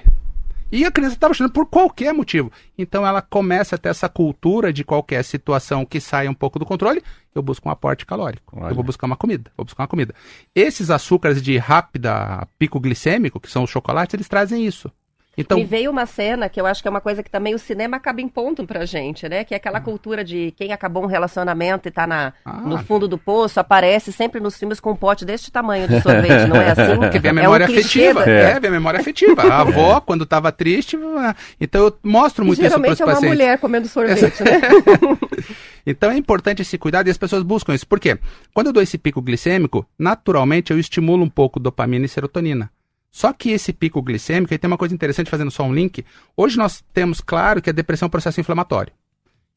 [0.70, 2.52] E a criança estava chorando por qualquer motivo.
[2.76, 6.66] Então ela começa a ter essa cultura de qualquer situação que saia um pouco do
[6.66, 7.02] controle,
[7.34, 8.58] eu busco um aporte calórico.
[8.60, 8.72] Olha.
[8.72, 10.14] Eu vou buscar uma comida, vou buscar uma comida.
[10.54, 14.92] Esses açúcares de rápida pico glicêmico, que são os chocolates, eles trazem isso.
[15.38, 17.58] Então, Me veio uma cena que eu acho que é uma coisa que também o
[17.58, 19.44] cinema acaba impondo pra gente, né?
[19.44, 22.54] Que é aquela cultura de quem acabou um relacionamento e tá na, Ah.
[22.54, 26.48] no fundo do poço, aparece sempre nos filmes com um pote deste tamanho de sorvete,
[26.48, 26.96] não é assim?
[27.00, 28.24] Porque vem a É um memória afetiva.
[28.24, 28.58] da- É.
[28.60, 29.42] vem a memória afetiva.
[29.42, 33.00] A avó, quando estava triste, ah, então eu mostro E muito isso para geralmente os
[33.00, 33.38] é uma pacientes.
[33.38, 34.60] mulher comendo sorvete, né?
[35.88, 37.86] Então é importante esse cuidado e as pessoas buscam isso.
[37.86, 38.18] Por quê?
[38.52, 42.68] Quando eu dou esse pico glicêmico, naturalmente eu estimulo um pouco dopamina e serotonina.
[43.16, 46.04] Só que esse pico glicêmico, aí tem uma coisa interessante fazendo só um link.
[46.36, 48.92] Hoje nós temos claro que a depressão é um processo inflamatório.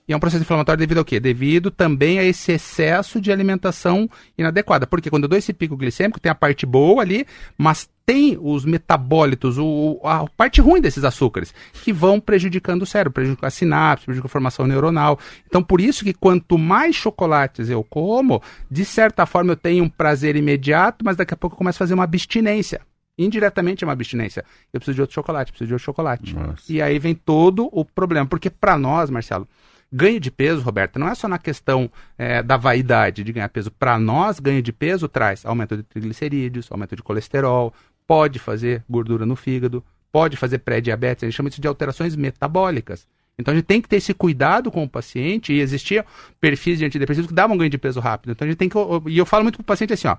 [0.07, 1.19] E é um processo inflamatório devido ao quê?
[1.19, 4.87] Devido também a esse excesso de alimentação inadequada.
[4.87, 8.63] Porque quando eu dou esse pico glicêmico, tem a parte boa ali, mas tem os
[8.63, 11.53] metabólitos, o, a parte ruim desses açúcares,
[11.83, 15.19] que vão prejudicando o cérebro, prejudicando a sinapse, prejudicando a formação neuronal.
[15.45, 18.41] Então, por isso que quanto mais chocolates eu como,
[18.71, 21.83] de certa forma eu tenho um prazer imediato, mas daqui a pouco eu começo a
[21.85, 22.79] fazer uma abstinência.
[23.19, 24.45] Indiretamente é uma abstinência.
[24.71, 26.33] Eu preciso de outro chocolate, preciso de outro chocolate.
[26.33, 26.71] Nossa.
[26.71, 28.25] E aí vem todo o problema.
[28.25, 29.47] Porque para nós, Marcelo,
[29.91, 33.71] ganho de peso, Roberta, não é só na questão eh, da vaidade de ganhar peso.
[33.71, 37.73] Para nós, ganho de peso traz aumento de triglicerídeos, aumento de colesterol,
[38.07, 43.07] pode fazer gordura no fígado, pode fazer pré-diabetes, a gente chama isso de alterações metabólicas.
[43.37, 46.05] Então a gente tem que ter esse cuidado com o paciente e existia
[46.41, 48.31] perfis de antidepressivos que davam ganho de peso rápido.
[48.31, 48.77] Então a gente tem que.
[49.07, 50.17] E eu falo muito pro paciente assim, ó.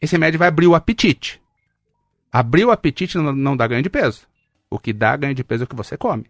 [0.00, 1.41] Esse remédio vai abrir o apetite.
[2.32, 4.22] Abrir o apetite não, não dá ganho de peso.
[4.70, 6.24] O que dá ganho de peso é o que você come.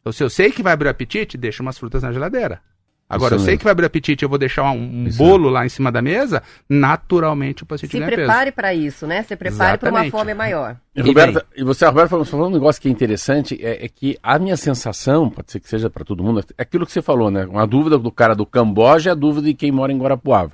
[0.00, 2.60] Então, se eu sei que vai abrir o apetite, deixa umas frutas na geladeira.
[3.08, 3.58] Agora, Isso eu sei mesmo.
[3.58, 5.68] que vai abrir o apetite e eu vou deixar um, um Isso bolo lá em
[5.68, 8.22] cima da mesa, naturalmente o paciente Se ganha peso.
[8.22, 9.22] prepare para isso, né?
[9.22, 10.76] Se prepare para uma fome maior.
[10.96, 13.84] E, E Roberta, e você, Roberto, falou, você falou um negócio que é interessante, é,
[13.84, 16.92] é que a minha sensação, pode ser que seja para todo mundo, é aquilo que
[16.92, 17.44] você falou, né?
[17.44, 20.52] Uma dúvida do cara do Camboja é a dúvida de quem mora em Guarapuava.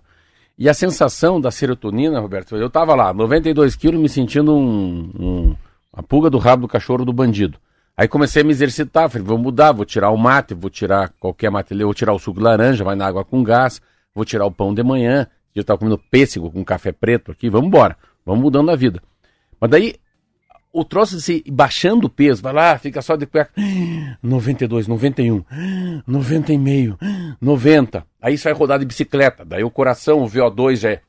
[0.59, 5.57] E a sensação da serotonina, Roberto, eu tava lá, 92 quilos, me sentindo um, um-
[5.93, 7.59] uma pulga do rabo do cachorro do bandido.
[7.97, 11.51] Aí comecei a me exercitar, falei, vou mudar, vou tirar o mate, vou tirar qualquer
[11.51, 13.81] mate, vou tirar o suco de laranja, vai na água com gás,
[14.15, 17.69] vou tirar o pão de manhã, eu tava comendo pêssego com café preto aqui, vamos
[17.69, 19.01] embora, vamos mudando a vida.
[19.61, 19.95] Mas daí
[20.73, 23.51] o troço de se baixando o peso, vai lá, fica só de cueca.
[24.23, 25.45] 92, 91,
[26.07, 26.99] 90 e meio,
[27.41, 28.05] 90.
[28.21, 31.01] Aí você vai rodar de bicicleta, daí o coração, o VO2 já é.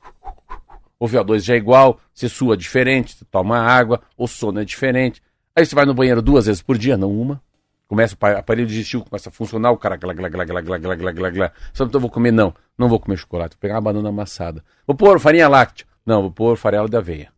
[0.99, 5.21] O VO2 já é igual, você sua diferente, você toma água, o sono é diferente.
[5.55, 7.41] Aí você vai no banheiro duas vezes por dia, não uma.
[7.87, 10.77] Começa o pa- aparelho digestivo começa a funcionar, o cara glá, glá, glá, glá, glá,
[10.77, 11.51] glá, glá, glá, glá.
[11.73, 14.63] Só então vou comer, não, não vou comer chocolate, vou pegar uma banana amassada.
[14.85, 15.87] Vou pôr farinha láctea.
[16.05, 17.29] Não, vou pôr farelo de aveia.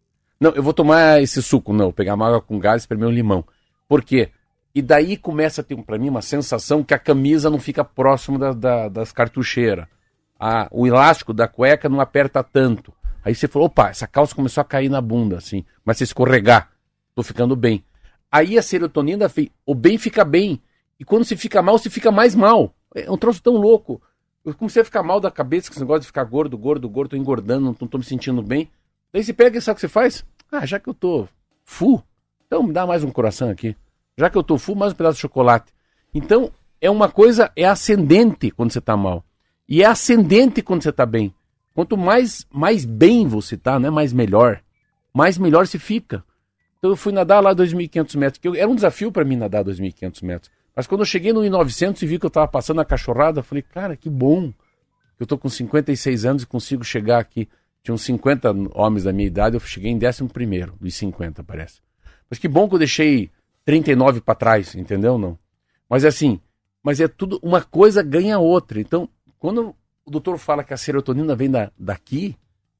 [0.41, 3.07] Não, eu vou tomar esse suco, não, vou pegar uma água com gás e espremer
[3.07, 3.45] um limão.
[3.87, 4.31] Por quê?
[4.73, 8.39] E daí começa a ter para mim uma sensação que a camisa não fica próximo
[8.39, 9.85] da- da- das cartucheiras.
[10.71, 12.91] O elástico da cueca não aperta tanto.
[13.23, 16.71] Aí você falou, opa, essa calça começou a cair na bunda, assim, começa a escorregar.
[17.13, 17.83] Tô ficando bem.
[18.31, 19.29] Aí a serotonina,
[19.63, 20.59] o bem fica bem.
[20.99, 22.73] E quando se fica mal, se fica mais mal.
[22.95, 24.01] É um troço tão louco.
[24.43, 27.11] Eu comecei a ficar mal da cabeça, com esse negócio de ficar gordo, gordo, gordo,
[27.11, 28.67] tô engordando, não tô, tô me sentindo bem.
[29.13, 30.25] Daí você pega e sabe o que você faz?
[30.51, 31.27] Ah, já que eu tô
[31.63, 32.03] full,
[32.45, 33.75] então me dá mais um coração aqui.
[34.17, 35.71] Já que eu tô full, mais um pedaço de chocolate.
[36.13, 39.23] Então, é uma coisa, é ascendente quando você tá mal.
[39.67, 41.33] E é ascendente quando você tá bem.
[41.73, 44.61] Quanto mais, mais bem você tá, né, mais melhor.
[45.13, 46.23] Mais melhor se fica.
[46.77, 49.63] Então eu fui nadar lá 2.500 metros, que eu- era um desafio para mim nadar
[49.63, 50.51] 2.500 metros.
[50.75, 53.43] Mas quando eu cheguei no 1.900 e vi que eu tava passando a cachorrada, eu
[53.43, 54.51] falei, cara, que bom.
[55.19, 57.47] Eu tô com 56 anos e consigo chegar aqui.
[57.83, 60.27] Tinha uns 50 homens da minha idade, eu cheguei em 11
[60.79, 61.79] dos 50, parece.
[62.29, 63.31] Mas que bom que eu deixei
[63.65, 65.17] 39 para trás, entendeu?
[65.17, 65.37] Não.
[65.89, 66.39] Mas assim,
[66.83, 68.79] mas é tudo, uma coisa ganha outra.
[68.79, 69.09] Então,
[69.39, 69.75] quando
[70.05, 72.35] o doutor fala que a serotonina vem da, daqui,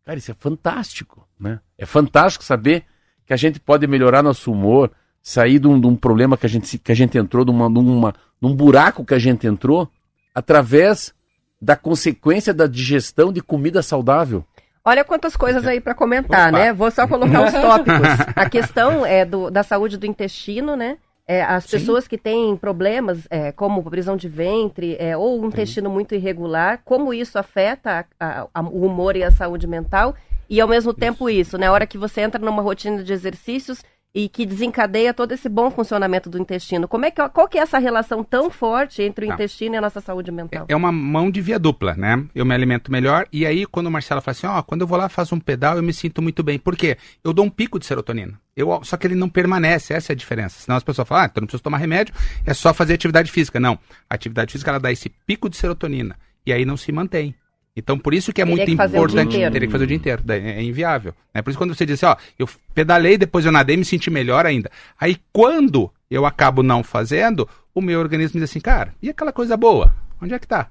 [0.05, 1.59] cara, isso é fantástico, né?
[1.77, 2.85] É fantástico saber
[3.25, 4.91] que a gente pode melhorar nosso humor,
[5.21, 7.69] sair de um, de um problema que a gente, que a gente entrou, de uma,
[7.69, 9.89] de uma, num buraco que a gente entrou,
[10.33, 11.13] através
[11.61, 14.43] da consequência da digestão de comida saudável.
[14.84, 16.57] Olha quantas coisas aí para comentar, Opa.
[16.57, 16.73] né?
[16.73, 18.07] Vou só colocar os tópicos.
[18.36, 20.97] A questão é do, da saúde do intestino, né?
[21.27, 21.77] É, as Sim.
[21.77, 26.82] pessoas que têm problemas é, como prisão de ventre é, ou um intestino muito irregular,
[26.84, 30.15] como isso afeta a- a- o humor e a saúde mental.
[30.49, 31.67] E ao mesmo tempo isso, né?
[31.67, 33.84] A hora que você entra numa rotina de exercícios
[34.14, 36.88] e que desencadeia todo esse bom funcionamento do intestino.
[36.88, 39.36] Como é que, qual que é essa relação tão forte entre o Tá.
[39.36, 40.66] intestino e a nossa saúde mental?
[40.68, 42.26] É uma mão de via dupla, né?
[42.36, 44.97] Eu me alimento melhor e aí quando o Marcelo fala assim, ó, quando eu vou
[44.97, 46.59] lá faço um pedal eu me sinto muito bem.
[46.59, 46.97] Por quê?
[47.24, 48.39] Eu dou um pico de serotonina.
[48.55, 50.59] Eu, só que ele não permanece, essa é a diferença.
[50.59, 52.14] Senão as pessoas falam, ah, então não preciso tomar remédio,
[52.45, 53.59] é só fazer atividade física.
[53.62, 57.34] Não, a atividade física ela dá esse pico de serotonina e aí não se mantém.
[57.76, 59.32] Então, por isso que é Teria muito que o importante.
[59.32, 60.24] Teria que fazer o dia inteiro.
[60.28, 61.13] É inviável.
[61.34, 61.41] Né?
[61.41, 64.45] Por isso, quando você diz assim, ó, eu pedalei, depois eu nadei, me senti melhor
[64.45, 64.69] ainda.
[64.99, 69.55] Aí, quando eu acabo não fazendo, o meu organismo diz assim, cara, e aquela coisa
[69.55, 69.95] boa?
[70.22, 70.69] Onde é que tá?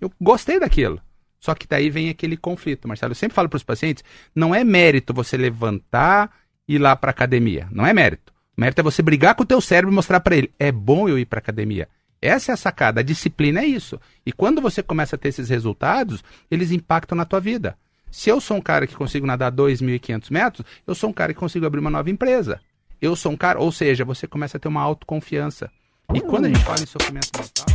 [0.00, 1.00] Eu gostei daquilo.
[1.40, 3.12] Só que daí vem aquele conflito, Marcelo.
[3.12, 6.30] Eu sempre falo para os pacientes, não é mérito você levantar
[6.68, 7.66] e ir lá para academia.
[7.70, 8.32] Não é mérito.
[8.56, 11.18] Mérito é você brigar com o teu cérebro e mostrar para ele, é bom eu
[11.18, 11.88] ir para academia.
[12.26, 14.00] Essa é a sacada, a disciplina é isso.
[14.24, 17.78] E quando você começa a ter esses resultados, eles impactam na tua vida.
[18.10, 21.38] Se eu sou um cara que consigo nadar 2.500 metros, eu sou um cara que
[21.38, 22.60] consigo abrir uma nova empresa.
[23.00, 25.70] Eu sou um cara, ou seja, você começa a ter uma autoconfiança.
[26.12, 27.66] E quando a gente fala em sofrimento mental.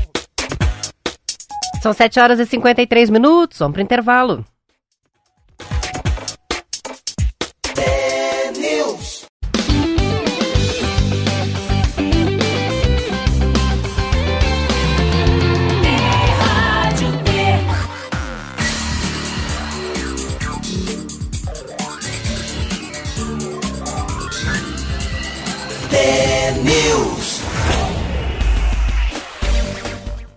[1.81, 4.45] São 7 horas e 53 minutos, vamos para intervalo.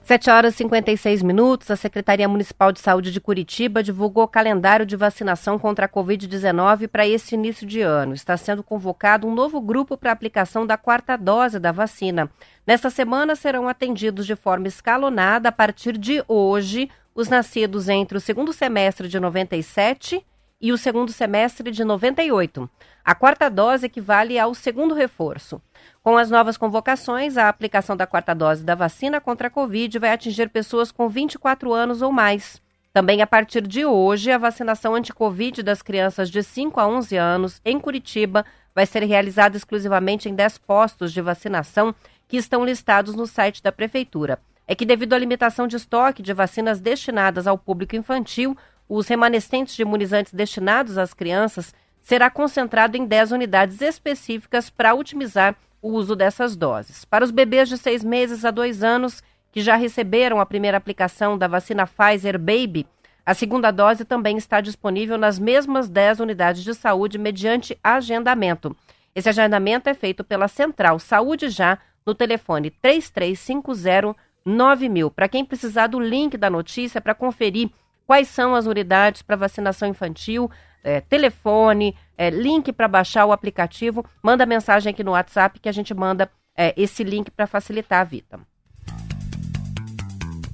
[0.04, 4.84] 7 horas e 56 minutos, a Secretaria Municipal de Saúde de Curitiba divulgou o calendário
[4.84, 8.12] de vacinação contra a Covid-19 para este início de ano.
[8.12, 12.30] Está sendo convocado um novo grupo para aplicação da quarta dose da vacina.
[12.66, 18.20] Nesta semana serão atendidos de forma escalonada, a partir de hoje, os nascidos entre o
[18.20, 20.22] segundo semestre de 97
[20.64, 22.70] e o segundo semestre de 98.
[23.04, 25.60] A quarta dose equivale ao segundo reforço.
[26.02, 30.10] Com as novas convocações, a aplicação da quarta dose da vacina contra a Covid vai
[30.10, 32.62] atingir pessoas com 24 anos ou mais.
[32.94, 37.60] Também a partir de hoje, a vacinação anti-Covid das crianças de 5 a 11 anos
[37.62, 38.42] em Curitiba
[38.74, 41.94] vai ser realizada exclusivamente em 10 postos de vacinação
[42.26, 44.38] que estão listados no site da Prefeitura.
[44.66, 48.56] É que, devido à limitação de estoque de vacinas destinadas ao público infantil,
[48.88, 55.56] os remanescentes de imunizantes destinados às crianças será concentrado em 10 unidades específicas para otimizar
[55.80, 57.04] o uso dessas doses.
[57.04, 59.22] Para os bebês de seis meses a dois anos
[59.52, 62.86] que já receberam a primeira aplicação da vacina Pfizer Baby,
[63.24, 68.76] a segunda dose também está disponível nas mesmas 10 unidades de saúde mediante agendamento.
[69.14, 74.14] Esse agendamento é feito pela Central Saúde Já no telefone 3350
[74.44, 75.10] 9000.
[75.10, 77.70] Para quem precisar do link da notícia para conferir
[78.06, 80.50] quais são as unidades para vacinação infantil,
[80.82, 85.72] é, telefone, é, link para baixar o aplicativo, manda mensagem aqui no WhatsApp que a
[85.72, 88.40] gente manda é, esse link para facilitar a vida.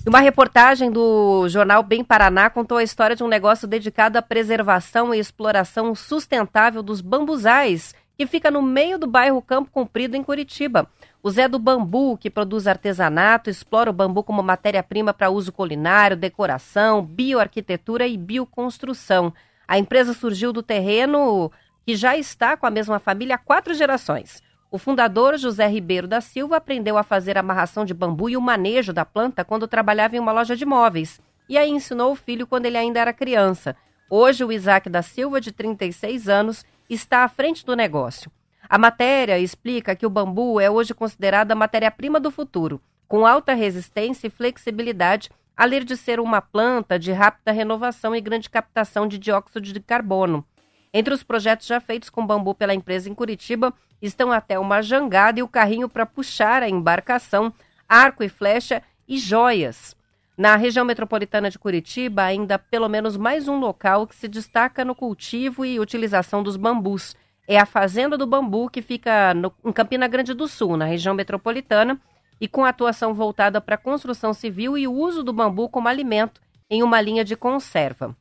[0.06, 5.14] Uma reportagem do jornal Bem Paraná contou a história de um negócio dedicado à preservação
[5.14, 10.88] e exploração sustentável dos bambuzais, que fica no meio do bairro Campo Comprido, em Curitiba.
[11.22, 16.16] O Zé do Bambu, que produz artesanato, explora o bambu como matéria-prima para uso culinário,
[16.16, 19.30] decoração, bioarquitetura e bioconstrução.
[19.68, 21.52] A empresa surgiu do terreno
[21.84, 24.42] que já está com a mesma família há quatro gerações.
[24.70, 28.90] O fundador, José Ribeiro da Silva, aprendeu a fazer amarração de bambu e o manejo
[28.90, 31.20] da planta quando trabalhava em uma loja de móveis.
[31.50, 33.76] E aí ensinou o filho quando ele ainda era criança.
[34.08, 38.30] Hoje, o Isaac da Silva, de 36 anos, está à frente do negócio.
[38.70, 43.52] A matéria explica que o bambu é hoje considerado a matéria-prima do futuro, com alta
[43.52, 49.18] resistência e flexibilidade, além de ser uma planta de rápida renovação e grande captação de
[49.18, 50.46] dióxido de carbono.
[50.94, 55.40] Entre os projetos já feitos com bambu pela empresa em Curitiba estão até uma jangada
[55.40, 57.52] e o carrinho para puxar a embarcação,
[57.88, 59.96] arco e flecha e joias.
[60.38, 64.94] Na região metropolitana de Curitiba, ainda pelo menos mais um local que se destaca no
[64.94, 67.16] cultivo e utilização dos bambus.
[67.52, 71.16] É a Fazenda do Bambu, que fica no, em Campina Grande do Sul, na região
[71.16, 72.00] metropolitana,
[72.40, 76.40] e com atuação voltada para a construção civil e o uso do bambu como alimento
[76.70, 78.16] em uma linha de conserva.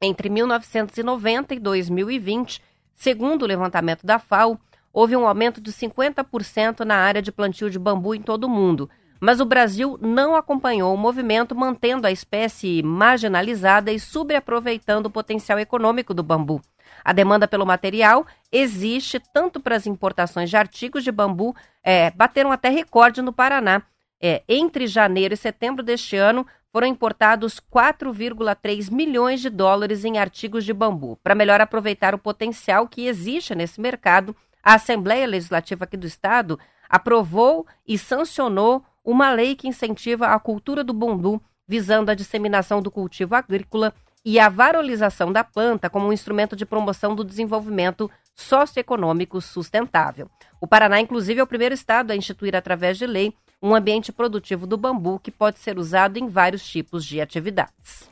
[0.00, 2.62] Entre 1990 e 2020,
[2.94, 4.58] segundo o levantamento da FAO,
[4.94, 8.88] houve um aumento de 50% na área de plantio de bambu em todo o mundo,
[9.20, 15.58] mas o Brasil não acompanhou o movimento, mantendo a espécie marginalizada e subaproveitando o potencial
[15.58, 16.62] econômico do bambu.
[17.04, 22.50] A demanda pelo material existe tanto para as importações de artigos de bambu, é, bateram
[22.50, 23.82] até recorde no Paraná.
[24.20, 30.64] É, entre janeiro e setembro deste ano, foram importados 4,3 milhões de dólares em artigos
[30.64, 31.16] de bambu.
[31.22, 36.58] Para melhor aproveitar o potencial que existe nesse mercado, a Assembleia Legislativa aqui do Estado
[36.88, 42.90] aprovou e sancionou uma lei que incentiva a cultura do bambu, visando a disseminação do
[42.90, 43.94] cultivo agrícola
[44.24, 50.30] e a valorização da planta como um instrumento de promoção do desenvolvimento socioeconômico sustentável.
[50.60, 54.66] O Paraná, inclusive, é o primeiro estado a instituir, através de lei, um ambiente produtivo
[54.66, 58.08] do bambu que pode ser usado em vários tipos de atividades.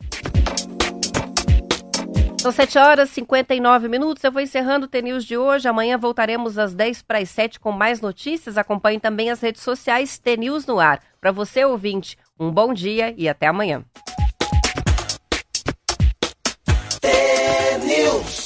[2.39, 4.25] São 7 horas e 59 minutos.
[4.25, 5.69] Eu vou encerrando o TNews de hoje.
[5.69, 8.59] Amanhã voltaremos às 10 para as 7 com mais notícias.
[8.59, 11.01] Acompanhe também as redes sociais TNews no ar.
[11.21, 13.85] Para você, ouvinte, um bom dia e até amanhã.
[17.05, 18.42] News.